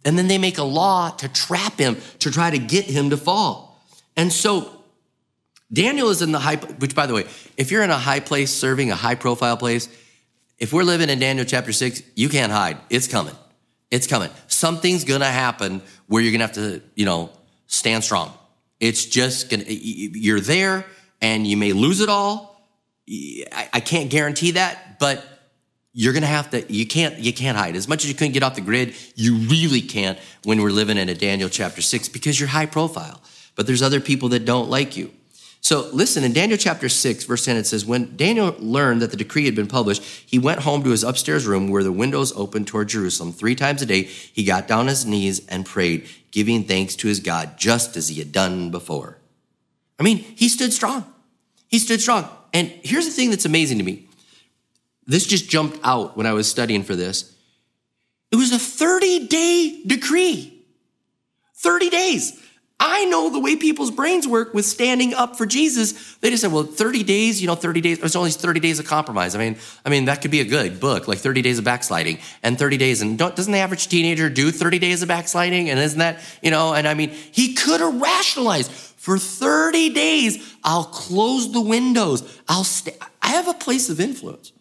And 0.05 0.17
then 0.17 0.27
they 0.27 0.37
make 0.37 0.57
a 0.57 0.63
law 0.63 1.09
to 1.09 1.27
trap 1.27 1.77
him, 1.77 1.97
to 2.19 2.31
try 2.31 2.49
to 2.49 2.57
get 2.57 2.85
him 2.85 3.09
to 3.09 3.17
fall. 3.17 3.83
And 4.15 4.31
so 4.31 4.71
Daniel 5.73 6.09
is 6.09 6.21
in 6.21 6.31
the 6.31 6.39
high, 6.39 6.55
which 6.55 6.95
by 6.95 7.05
the 7.05 7.13
way, 7.13 7.25
if 7.57 7.71
you're 7.71 7.83
in 7.83 7.89
a 7.89 7.97
high 7.97 8.19
place 8.19 8.51
serving 8.51 8.91
a 8.91 8.95
high 8.95 9.15
profile 9.15 9.57
place, 9.57 9.89
if 10.57 10.71
we're 10.71 10.83
living 10.83 11.09
in 11.09 11.19
Daniel 11.19 11.45
chapter 11.45 11.73
six, 11.73 12.01
you 12.15 12.29
can't 12.29 12.51
hide. 12.51 12.77
It's 12.89 13.07
coming. 13.07 13.35
It's 13.91 14.07
coming. 14.07 14.29
Something's 14.47 15.03
gonna 15.03 15.25
happen 15.25 15.81
where 16.07 16.21
you're 16.21 16.31
gonna 16.31 16.45
have 16.45 16.55
to, 16.55 16.81
you 16.95 17.05
know, 17.05 17.29
stand 17.67 18.03
strong. 18.03 18.31
It's 18.79 19.05
just 19.05 19.49
gonna, 19.49 19.65
you're 19.67 20.39
there 20.39 20.85
and 21.21 21.45
you 21.45 21.57
may 21.57 21.73
lose 21.73 21.99
it 21.99 22.09
all 22.09 22.54
I, 23.07 23.79
can't 23.81 24.09
guarantee 24.09 24.51
that, 24.51 24.99
but 24.99 25.23
you're 25.93 26.13
gonna 26.13 26.25
have 26.25 26.49
to 26.49 26.71
you 26.71 26.85
can't 26.85 27.17
you 27.19 27.31
can't 27.31 27.57
hide. 27.57 27.75
As 27.75 27.87
much 27.87 28.03
as 28.03 28.09
you 28.09 28.15
couldn't 28.15 28.33
get 28.33 28.43
off 28.43 28.55
the 28.55 28.61
grid 28.61 28.93
you 29.15 29.35
really 29.35 29.81
can't 29.81 30.19
when 30.43 30.61
we're 30.61 30.69
living 30.69 30.97
in 30.97 31.07
a 31.07 31.15
daniel 31.15 31.49
chapter 31.49 31.81
6 31.81 32.09
because 32.09 32.37
you're 32.39 32.49
high 32.49 32.65
profile 32.65 33.21
but 33.55 33.65
there's 33.65 33.81
other 33.81 34.01
people 34.01 34.29
that 34.29 34.43
don't 34.43 34.69
like 34.69 34.97
you. 34.97 35.11
So 35.61 35.89
listen 35.93 36.25
in 36.25 36.33
daniel 36.33 36.57
chapter 36.57 36.89
6 36.89 37.23
verse 37.23 37.45
10 37.45 37.55
it 37.55 37.65
says 37.65 37.85
when 37.85 38.17
daniel 38.17 38.55
learned 38.59 39.01
that 39.01 39.11
the 39.11 39.17
decree 39.17 39.45
had 39.45 39.55
been 39.55 39.67
published 39.67 40.03
he 40.03 40.37
went 40.37 40.59
home 40.59 40.83
to 40.83 40.89
his 40.89 41.03
upstairs 41.03 41.47
room 41.47 41.69
where 41.69 41.83
the 41.83 41.93
windows 41.93 42.33
opened 42.35 42.67
toward 42.67 42.89
jerusalem. 42.89 43.31
Three 43.31 43.55
times 43.55 43.81
a 43.81 43.85
day 43.85 44.03
he 44.03 44.43
got 44.43 44.67
down 44.67 44.81
on 44.81 44.87
his 44.87 45.05
knees 45.05 45.47
and 45.47 45.65
prayed 45.65 46.09
giving 46.31 46.65
thanks 46.65 46.97
to 46.97 47.07
his 47.07 47.21
god 47.21 47.57
just 47.57 47.95
as 47.95 48.09
he 48.09 48.19
had 48.19 48.33
done 48.33 48.69
before. 48.69 49.17
I 49.97 50.03
mean 50.03 50.17
he 50.17 50.49
stood 50.49 50.73
strong. 50.73 51.05
He 51.69 51.79
stood 51.79 52.01
strong 52.01 52.27
and 52.55 52.69
here's 52.83 53.03
the 53.05 53.11
thing 53.11 53.31
that's 53.31 53.43
amazing 53.43 53.79
to 53.79 53.83
me. 53.83 54.07
This 55.05 55.25
just 55.25 55.49
jumped 55.49 55.77
out 55.83 56.15
when 56.15 56.25
I 56.25 56.31
was 56.31 56.49
studying 56.49 56.83
for 56.83 56.95
this. 56.95 57.35
It 58.31 58.37
was 58.37 58.53
a 58.53 58.57
30 58.57 59.27
day 59.27 59.81
decree. 59.85 60.63
30 61.57 61.89
days. 61.89 62.41
I 62.79 63.05
know 63.05 63.29
the 63.29 63.39
way 63.39 63.57
people's 63.57 63.91
brains 63.91 64.25
work 64.25 64.53
with 64.53 64.65
standing 64.65 65.13
up 65.13 65.35
for 65.35 65.45
Jesus. 65.45 66.15
They 66.15 66.29
just 66.29 66.43
said, 66.43 66.51
well, 66.53 66.63
30 66.63 67.03
days, 67.03 67.41
you 67.41 67.47
know, 67.47 67.55
30 67.55 67.81
days, 67.81 67.99
it's 68.01 68.15
only 68.15 68.31
30 68.31 68.61
days 68.61 68.79
of 68.79 68.85
compromise. 68.85 69.35
I 69.35 69.39
mean, 69.39 69.57
I 69.83 69.89
mean, 69.89 70.05
that 70.05 70.21
could 70.21 70.31
be 70.31 70.39
a 70.39 70.45
good 70.45 70.79
book, 70.79 71.09
like 71.09 71.19
30 71.19 71.41
days 71.41 71.59
of 71.59 71.65
backsliding 71.65 72.19
and 72.41 72.57
30 72.57 72.77
days. 72.77 73.01
And 73.01 73.17
doesn't 73.17 73.51
the 73.51 73.59
average 73.59 73.89
teenager 73.89 74.29
do 74.29 74.49
30 74.49 74.79
days 74.79 75.01
of 75.01 75.09
backsliding? 75.09 75.69
And 75.69 75.77
isn't 75.77 75.99
that, 75.99 76.21
you 76.41 76.51
know, 76.51 76.73
and 76.73 76.87
I 76.87 76.93
mean, 76.93 77.09
he 77.09 77.53
could 77.53 77.81
have 77.81 78.01
rationalized 78.01 78.71
for 79.05 79.19
30 79.19 79.93
days, 79.93 80.57
I'll 80.63 80.85
close 80.85 81.51
the 81.51 81.61
windows. 81.61 82.41
I'll 82.47 82.63
stay. 82.63 82.97
I 83.21 83.33
have 83.33 83.47
a 83.47 83.53
place 83.53 83.87
of 83.87 83.99
influence. 83.99 84.51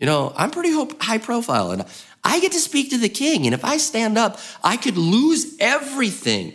You 0.00 0.06
know, 0.06 0.32
I'm 0.36 0.50
pretty 0.50 0.72
high 1.00 1.18
profile 1.18 1.70
and 1.70 1.84
I 2.24 2.40
get 2.40 2.50
to 2.50 2.58
speak 2.58 2.90
to 2.90 2.98
the 2.98 3.08
king. 3.08 3.46
And 3.46 3.54
if 3.54 3.64
I 3.64 3.76
stand 3.76 4.18
up, 4.18 4.40
I 4.64 4.78
could 4.78 4.98
lose 4.98 5.56
everything. 5.60 6.54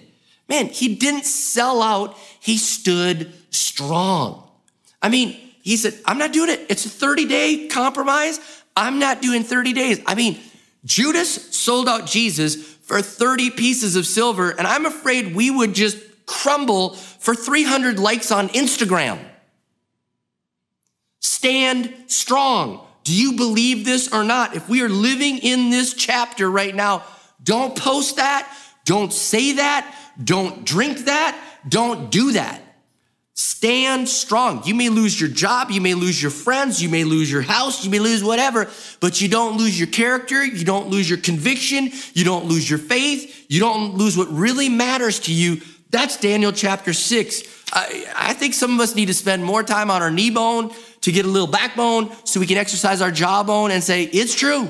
Man, 0.49 0.65
he 0.65 0.95
didn't 0.95 1.23
sell 1.23 1.82
out. 1.82 2.17
He 2.41 2.58
stood 2.58 3.32
strong. 3.52 4.45
I 5.02 5.08
mean, 5.08 5.30
he 5.62 5.78
said, 5.78 5.93
I'm 6.06 6.17
not 6.17 6.34
doing 6.34 6.49
it. 6.49 6.65
It's 6.67 6.86
a 6.86 6.89
30 6.89 7.25
day 7.25 7.69
compromise. 7.69 8.41
I'm 8.75 8.99
not 8.99 9.21
doing 9.21 9.43
30 9.43 9.71
days. 9.71 10.02
I 10.06 10.13
mean, 10.13 10.38
Judas 10.84 11.56
sold 11.56 11.88
out 11.88 12.06
Jesus 12.06 12.58
for 12.58 13.02
30 13.02 13.52
pieces 13.52 13.95
of 13.95 14.06
silver. 14.06 14.49
And 14.49 14.67
I'm 14.67 14.86
afraid 14.86 15.34
we 15.34 15.49
would 15.49 15.73
just 15.73 16.09
crumble 16.30 16.92
for 16.92 17.34
300 17.34 17.98
likes 17.98 18.32
on 18.32 18.50
Instagram. 18.50 19.20
Stand 21.20 21.94
strong. 22.06 22.86
Do 23.04 23.13
you 23.13 23.34
believe 23.34 23.84
this 23.84 24.13
or 24.13 24.24
not? 24.24 24.56
If 24.56 24.70
we 24.70 24.84
are 24.84 24.89
living 24.89 25.39
in 25.39 25.72
this 25.72 25.94
chapter 25.96 26.50
right 26.50 26.74
now, 26.74 27.04
don't 27.44 27.76
post 27.76 28.18
that. 28.18 28.56
Don't 28.86 29.12
say 29.12 29.54
that. 29.54 29.96
Don't 30.24 30.63
drink 30.65 31.00
that. 31.06 31.36
Don't 31.68 32.12
do 32.12 32.34
that. 32.34 32.62
Stand 33.34 34.08
strong. 34.08 34.63
You 34.65 34.76
may 34.76 34.89
lose 34.89 35.20
your 35.20 35.30
job, 35.30 35.72
you 35.72 35.80
may 35.80 35.94
lose 35.94 36.22
your 36.22 36.32
friends, 36.32 36.84
you 36.84 36.89
may 36.89 37.06
lose 37.06 37.32
your 37.32 37.42
house, 37.42 37.86
you 37.86 37.89
may 37.89 38.00
lose 38.00 38.22
whatever, 38.22 38.70
but 39.00 39.22
you 39.22 39.30
don't 39.30 39.58
lose 39.58 39.80
your 39.80 39.88
character, 39.88 40.44
you 40.44 40.65
don't 40.65 40.89
lose 40.89 41.10
your 41.10 41.20
conviction, 41.20 41.89
you 42.13 42.26
don't 42.26 42.46
lose 42.46 42.70
your 42.70 42.80
faith, 42.80 43.46
you 43.48 43.62
don't 43.62 43.96
lose 43.96 44.18
what 44.18 44.30
really 44.30 44.68
matters 44.68 45.20
to 45.22 45.34
you 45.34 45.62
That's 45.89 46.17
Daniel 46.17 46.52
chapter 46.52 46.93
six. 46.93 47.43
I, 47.73 48.06
I 48.15 48.34
think 48.34 48.54
some 48.54 48.73
of 48.73 48.80
us 48.80 48.95
need 48.95 49.08
to 49.08 49.13
spend 49.13 49.43
more 49.43 49.63
time 49.63 49.89
on 49.89 50.02
our 50.02 50.12
knee 50.12 50.30
bone 50.30 50.71
to 51.02 51.12
get 51.12 51.25
a 51.25 51.30
little 51.30 51.47
backbone 51.47 52.12
so 52.25 52.39
we 52.39 52.47
can 52.47 52.58
exercise 52.58 53.02
our 53.02 53.12
jawbone 53.12 53.71
and 53.71 53.84
say, 53.84 54.04
it's 54.04 54.36
true. 54.36 54.69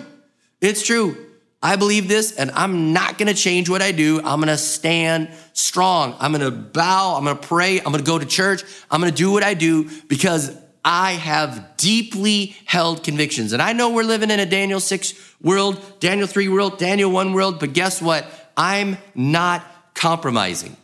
It's 0.62 0.86
true. 0.86 1.26
I 1.62 1.76
believe 1.76 2.08
this 2.08 2.32
and 2.38 2.52
I'm 2.52 2.94
not 2.94 3.18
going 3.18 3.28
to 3.28 3.34
change 3.34 3.70
what 3.70 3.82
I 3.82 3.92
do. 3.92 4.20
I'm 4.20 4.40
going 4.40 4.48
to 4.48 4.58
stand 4.58 5.30
strong. 5.54 6.16
I'm 6.20 6.32
going 6.32 6.44
to 6.44 6.52
bow. 6.52 7.16
I'm 7.18 7.26
going 7.26 7.38
to 7.38 7.48
pray. 7.48 7.80
I'm 7.80 7.92
going 7.92 7.98
to 7.98 8.04
go 8.04 8.18
to 8.18 8.26
church. 8.26 8.64
I'm 8.90 9.02
going 9.02 9.12
to 9.12 9.18
do 9.18 9.32
what 9.32 9.44
I 9.44 9.56
do 9.56 9.90
because 10.08 10.58
I 10.86 11.14
have 11.14 11.76
deeply 11.76 12.56
held 12.66 13.04
convictions. 13.04 13.52
And 13.52 13.62
I 13.62 13.74
know 13.74 13.92
we're 13.92 14.04
living 14.04 14.32
in 14.32 14.40
a 14.40 14.46
Daniel 14.46 14.80
6 14.80 15.36
world, 15.42 15.82
Daniel 16.00 16.28
3 16.28 16.48
world, 16.48 16.78
Daniel 16.78 17.12
1 17.12 17.34
world, 17.34 17.60
but 17.60 17.74
guess 17.74 18.02
what? 18.02 18.26
I'm 18.56 18.98
not 19.14 19.66
compromising. 19.94 20.78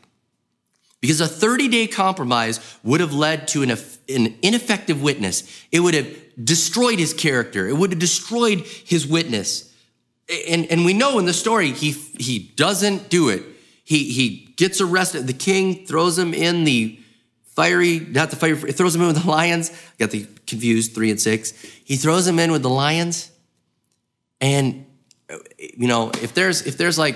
Because 1.05 1.21
a 1.21 1.27
30 1.27 1.67
day 1.67 1.85
compromise 1.85 2.59
would 2.83 2.99
have 2.99 3.13
led 3.13 3.47
to 3.49 3.61
an, 3.61 3.69
an 4.09 4.35
ineffective 4.41 5.03
witness. 5.03 5.43
It 5.71 5.81
would 5.81 5.93
have 5.93 6.07
destroyed 6.43 6.97
his 6.97 7.13
character. 7.13 7.67
It 7.67 7.77
would 7.77 7.91
have 7.91 7.99
destroyed 7.99 8.61
his 8.61 9.05
witness. 9.05 9.71
And, 10.47 10.65
and 10.71 10.83
we 10.83 10.93
know 10.93 11.19
in 11.19 11.25
the 11.25 11.33
story, 11.33 11.73
he, 11.73 11.91
he 11.91 12.51
doesn't 12.55 13.09
do 13.09 13.29
it. 13.29 13.43
He, 13.83 14.11
he 14.11 14.51
gets 14.55 14.81
arrested. 14.81 15.27
The 15.27 15.33
king 15.33 15.85
throws 15.85 16.17
him 16.17 16.33
in 16.33 16.63
the 16.63 16.99
fiery, 17.43 17.99
not 17.99 18.31
the 18.31 18.35
fire, 18.35 18.55
throws 18.55 18.95
him 18.95 19.01
in 19.01 19.07
with 19.07 19.21
the 19.21 19.29
lions. 19.29 19.71
got 19.99 20.09
the 20.09 20.25
confused 20.47 20.95
three 20.95 21.11
and 21.11 21.21
six. 21.21 21.51
He 21.83 21.97
throws 21.97 22.25
him 22.25 22.39
in 22.39 22.51
with 22.51 22.63
the 22.63 22.69
lions. 22.71 23.29
And, 24.41 24.87
you 25.59 25.87
know, 25.87 26.09
if 26.23 26.33
there's, 26.33 26.63
if 26.63 26.77
there's 26.77 26.97
like 26.97 27.15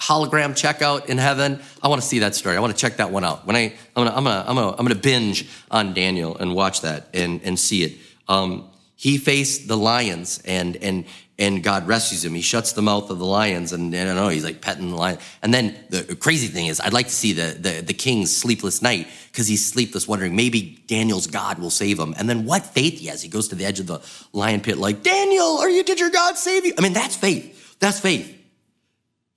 hologram 0.00 0.50
checkout 0.52 1.06
in 1.06 1.18
heaven, 1.18 1.60
I 1.82 1.88
want 1.88 2.02
to 2.02 2.06
see 2.06 2.20
that 2.20 2.34
story. 2.34 2.56
I 2.56 2.60
want 2.60 2.74
to 2.74 2.78
check 2.78 2.98
that 2.98 3.10
one 3.10 3.24
out. 3.24 3.46
When 3.46 3.56
I, 3.56 3.72
I'm 3.96 4.04
gonna, 4.04 4.10
I'm 4.10 4.24
gonna, 4.24 4.44
I'm 4.46 4.54
gonna, 4.54 4.70
I'm 4.72 4.84
gonna 4.84 4.94
binge 4.94 5.48
on 5.70 5.94
Daniel 5.94 6.36
and 6.36 6.54
watch 6.54 6.82
that 6.82 7.08
and, 7.14 7.40
and 7.42 7.58
see 7.58 7.82
it. 7.82 7.98
Um, 8.28 8.68
he 8.94 9.18
faced 9.18 9.68
the 9.68 9.76
lions 9.76 10.40
and, 10.44 10.76
and, 10.76 11.04
and 11.38 11.62
God 11.62 11.86
rescues 11.86 12.24
him. 12.24 12.34
He 12.34 12.40
shuts 12.40 12.72
the 12.72 12.80
mouth 12.80 13.10
of 13.10 13.18
the 13.18 13.26
lions, 13.26 13.72
and, 13.72 13.94
and 13.94 14.08
I 14.08 14.14
don't 14.14 14.22
know, 14.22 14.30
he's 14.30 14.44
like 14.44 14.62
petting 14.62 14.88
the 14.88 14.96
lion. 14.96 15.18
And 15.42 15.52
then 15.52 15.76
the 15.90 16.16
crazy 16.16 16.46
thing 16.46 16.66
is, 16.66 16.80
I'd 16.80 16.94
like 16.94 17.08
to 17.08 17.12
see 17.12 17.34
the, 17.34 17.56
the, 17.58 17.82
the 17.82 17.92
king's 17.92 18.34
sleepless 18.34 18.80
night 18.80 19.06
because 19.30 19.46
he's 19.46 19.66
sleepless, 19.70 20.08
wondering 20.08 20.34
maybe 20.34 20.82
Daniel's 20.86 21.26
God 21.26 21.58
will 21.58 21.70
save 21.70 21.98
him. 21.98 22.14
And 22.16 22.28
then 22.28 22.46
what 22.46 22.64
faith 22.64 23.00
he 23.00 23.08
has. 23.08 23.20
He 23.20 23.28
goes 23.28 23.48
to 23.48 23.54
the 23.54 23.66
edge 23.66 23.80
of 23.80 23.86
the 23.86 24.00
lion 24.32 24.60
pit, 24.60 24.78
like, 24.78 25.02
Daniel, 25.02 25.58
are 25.58 25.68
you, 25.68 25.84
did 25.84 26.00
your 26.00 26.10
God 26.10 26.38
save 26.38 26.64
you? 26.64 26.72
I 26.78 26.80
mean, 26.80 26.94
that's 26.94 27.16
faith. 27.16 27.76
That's 27.80 28.00
faith. 28.00 28.35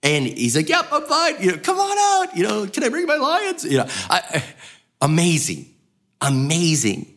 And 0.02 0.26
he's 0.26 0.56
like, 0.56 0.70
yep, 0.70 0.88
I'm 0.92 1.04
fine. 1.04 1.36
You 1.42 1.52
know, 1.52 1.58
come 1.58 1.78
on 1.78 1.98
out. 2.28 2.38
You 2.38 2.44
know, 2.44 2.68
can 2.68 2.84
I 2.84 2.90
bring 2.90 3.06
my 3.06 3.18
lions? 3.18 3.66
You 3.66 3.80
know, 3.80 3.88
I, 4.10 4.44
amazing, 5.02 5.66
amazing. 6.22 7.14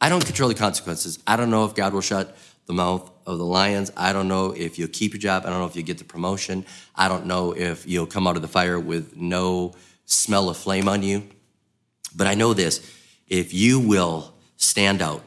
I 0.00 0.08
don't 0.08 0.24
control 0.24 0.48
the 0.48 0.54
consequences. 0.54 1.18
I 1.26 1.36
don't 1.36 1.50
know 1.50 1.64
if 1.64 1.74
God 1.74 1.92
will 1.92 2.00
shut 2.00 2.36
the 2.66 2.72
mouth 2.72 3.10
of 3.26 3.38
the 3.38 3.44
lions. 3.44 3.90
I 3.96 4.12
don't 4.12 4.28
know 4.28 4.52
if 4.52 4.78
you'll 4.78 4.88
keep 4.88 5.12
your 5.12 5.20
job. 5.20 5.44
I 5.44 5.50
don't 5.50 5.58
know 5.58 5.66
if 5.66 5.76
you 5.76 5.82
get 5.82 5.98
the 5.98 6.04
promotion. 6.04 6.64
I 6.94 7.08
don't 7.08 7.26
know 7.26 7.52
if 7.52 7.86
you'll 7.86 8.06
come 8.06 8.26
out 8.26 8.36
of 8.36 8.42
the 8.42 8.48
fire 8.48 8.78
with 8.78 9.16
no 9.16 9.74
smell 10.06 10.48
of 10.48 10.56
flame 10.56 10.88
on 10.88 11.02
you. 11.02 11.28
But 12.14 12.26
I 12.26 12.34
know 12.34 12.54
this 12.54 12.80
if 13.26 13.52
you 13.52 13.80
will 13.80 14.34
stand 14.56 15.02
out, 15.02 15.22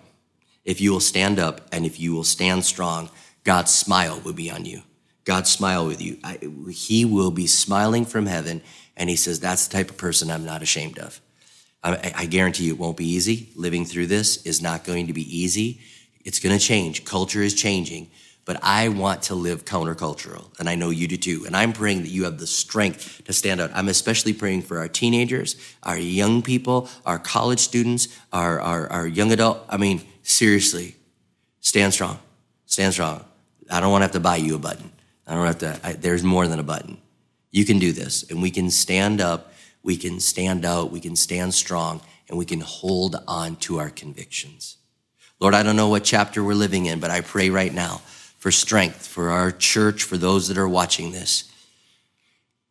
if 0.63 0.79
you 0.79 0.91
will 0.91 0.99
stand 0.99 1.37
up, 1.37 1.61
and 1.71 1.85
if 1.85 1.99
you 1.99 2.13
will 2.13 2.23
stand 2.23 2.65
strong, 2.65 3.09
God's 3.43 3.73
smile 3.73 4.21
will 4.21 4.33
be 4.33 4.49
on 4.49 4.65
you. 4.65 4.83
God's 5.25 5.49
smile 5.49 5.85
with 5.85 6.01
you. 6.01 6.17
I, 6.23 6.39
he 6.71 7.05
will 7.05 7.31
be 7.31 7.47
smiling 7.47 8.05
from 8.05 8.25
heaven, 8.25 8.61
and 8.97 9.09
He 9.09 9.15
says, 9.15 9.39
That's 9.39 9.67
the 9.67 9.73
type 9.73 9.89
of 9.89 9.97
person 9.97 10.29
I'm 10.29 10.45
not 10.45 10.61
ashamed 10.61 10.99
of. 10.99 11.21
I, 11.83 12.13
I 12.15 12.25
guarantee 12.25 12.65
you 12.65 12.73
it 12.73 12.79
won't 12.79 12.97
be 12.97 13.07
easy. 13.07 13.49
Living 13.55 13.85
through 13.85 14.07
this 14.07 14.45
is 14.45 14.61
not 14.61 14.83
going 14.83 15.07
to 15.07 15.13
be 15.13 15.37
easy. 15.37 15.81
It's 16.23 16.39
going 16.39 16.57
to 16.57 16.63
change. 16.63 17.03
Culture 17.03 17.41
is 17.41 17.53
changing, 17.53 18.09
but 18.45 18.57
I 18.63 18.89
want 18.89 19.23
to 19.23 19.35
live 19.35 19.65
countercultural, 19.65 20.57
and 20.59 20.69
I 20.69 20.75
know 20.75 20.89
you 20.89 21.07
do 21.07 21.17
too. 21.17 21.43
And 21.45 21.55
I'm 21.55 21.73
praying 21.73 22.03
that 22.03 22.09
you 22.09 22.23
have 22.23 22.39
the 22.39 22.47
strength 22.47 23.21
to 23.25 23.33
stand 23.33 23.61
out. 23.61 23.71
I'm 23.73 23.89
especially 23.89 24.33
praying 24.33 24.63
for 24.63 24.79
our 24.79 24.87
teenagers, 24.87 25.55
our 25.83 25.97
young 25.97 26.41
people, 26.41 26.89
our 27.05 27.19
college 27.19 27.59
students, 27.59 28.07
our, 28.31 28.59
our, 28.59 28.87
our 28.91 29.07
young 29.07 29.31
adult. 29.31 29.65
I 29.69 29.77
mean, 29.77 30.01
seriously, 30.23 30.95
stand 31.59 31.93
strong. 31.93 32.19
Stand 32.65 32.93
strong. 32.93 33.23
I 33.69 33.79
don't 33.79 33.91
want 33.91 34.01
to 34.01 34.05
have 34.05 34.11
to 34.13 34.19
buy 34.19 34.37
you 34.37 34.55
a 34.55 34.59
button. 34.59 34.91
I 35.25 35.35
don't 35.35 35.45
have 35.45 35.59
to, 35.59 35.79
I, 35.83 35.93
there's 35.93 36.23
more 36.23 36.47
than 36.47 36.59
a 36.59 36.63
button. 36.63 36.97
You 37.51 37.65
can 37.65 37.79
do 37.79 37.91
this, 37.91 38.29
and 38.29 38.41
we 38.41 38.51
can 38.51 38.71
stand 38.71 39.21
up, 39.21 39.53
we 39.83 39.95
can 39.97 40.19
stand 40.19 40.65
out, 40.65 40.91
we 40.91 40.99
can 40.99 41.15
stand 41.15 41.53
strong, 41.53 42.01
and 42.27 42.37
we 42.37 42.45
can 42.45 42.61
hold 42.61 43.15
on 43.27 43.55
to 43.57 43.79
our 43.79 43.89
convictions. 43.89 44.77
Lord, 45.39 45.53
I 45.53 45.63
don't 45.63 45.75
know 45.75 45.89
what 45.89 46.03
chapter 46.03 46.43
we're 46.43 46.53
living 46.53 46.85
in, 46.85 46.99
but 46.99 47.11
I 47.11 47.21
pray 47.21 47.49
right 47.49 47.73
now 47.73 48.01
for 48.39 48.51
strength 48.51 49.05
for 49.05 49.29
our 49.29 49.51
church, 49.51 50.03
for 50.03 50.17
those 50.17 50.47
that 50.47 50.57
are 50.57 50.67
watching 50.67 51.11
this. 51.11 51.51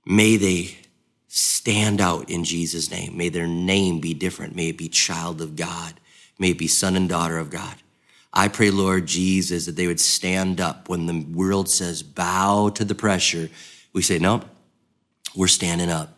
May 0.05 0.37
they 0.37 0.79
stand 1.29 2.01
out 2.01 2.29
in 2.29 2.45
Jesus' 2.45 2.91
name. 2.91 3.17
May 3.17 3.29
their 3.29 3.47
name 3.47 4.01
be 4.01 4.15
different. 4.15 4.57
May 4.57 4.69
it 4.69 4.79
be 4.79 4.89
child 4.89 5.41
of 5.41 5.57
God. 5.57 5.95
May 6.39 6.51
it 6.51 6.59
be 6.59 6.67
son 6.67 6.97
and 6.97 7.09
daughter 7.09 7.39
of 7.39 7.51
God. 7.51 7.77
I 8.33 8.49
pray, 8.49 8.71
Lord 8.71 9.07
Jesus, 9.07 9.67
that 9.67 9.77
they 9.77 9.87
would 9.87 10.01
stand 10.01 10.61
up 10.61 10.89
when 10.89 11.07
the 11.07 11.27
world 11.33 11.69
says 11.69 12.03
bow 12.03 12.71
to 12.71 12.85
the 12.85 12.95
pressure. 12.95 13.51
We 13.93 14.03
say, 14.03 14.19
no, 14.19 14.43
we're 15.37 15.49
standing 15.49 15.91
up. 15.91 16.17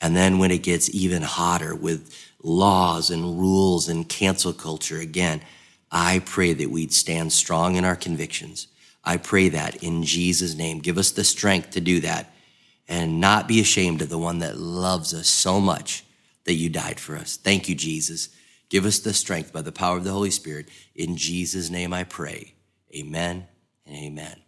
And 0.00 0.16
then 0.16 0.38
when 0.38 0.50
it 0.50 0.62
gets 0.62 0.92
even 0.94 1.22
hotter 1.22 1.74
with 1.74 2.14
laws 2.42 3.10
and 3.10 3.38
rules 3.38 3.88
and 3.88 4.08
cancel 4.08 4.52
culture 4.52 4.98
again, 4.98 5.42
I 5.90 6.22
pray 6.24 6.54
that 6.54 6.70
we'd 6.70 6.92
stand 6.92 7.32
strong 7.32 7.76
in 7.76 7.84
our 7.84 7.96
convictions. 7.96 8.68
I 9.04 9.18
pray 9.18 9.50
that 9.50 9.82
in 9.82 10.04
Jesus' 10.04 10.54
name. 10.54 10.78
Give 10.78 10.96
us 10.96 11.10
the 11.10 11.24
strength 11.24 11.70
to 11.72 11.80
do 11.80 12.00
that 12.00 12.32
and 12.88 13.20
not 13.20 13.46
be 13.46 13.60
ashamed 13.60 14.00
of 14.00 14.08
the 14.08 14.18
one 14.18 14.38
that 14.38 14.56
loves 14.56 15.12
us 15.12 15.28
so 15.28 15.60
much 15.60 16.04
that 16.44 16.54
you 16.54 16.68
died 16.68 16.98
for 16.98 17.16
us. 17.16 17.36
Thank 17.36 17.68
you, 17.68 17.74
Jesus. 17.74 18.30
Give 18.72 18.86
us 18.86 19.00
the 19.00 19.12
strength 19.12 19.52
by 19.52 19.60
the 19.60 19.70
power 19.70 19.98
of 19.98 20.04
the 20.04 20.12
Holy 20.12 20.30
Spirit. 20.30 20.70
In 20.94 21.18
Jesus' 21.18 21.68
name 21.68 21.92
I 21.92 22.04
pray. 22.04 22.54
Amen 22.96 23.46
and 23.84 23.94
amen. 23.94 24.40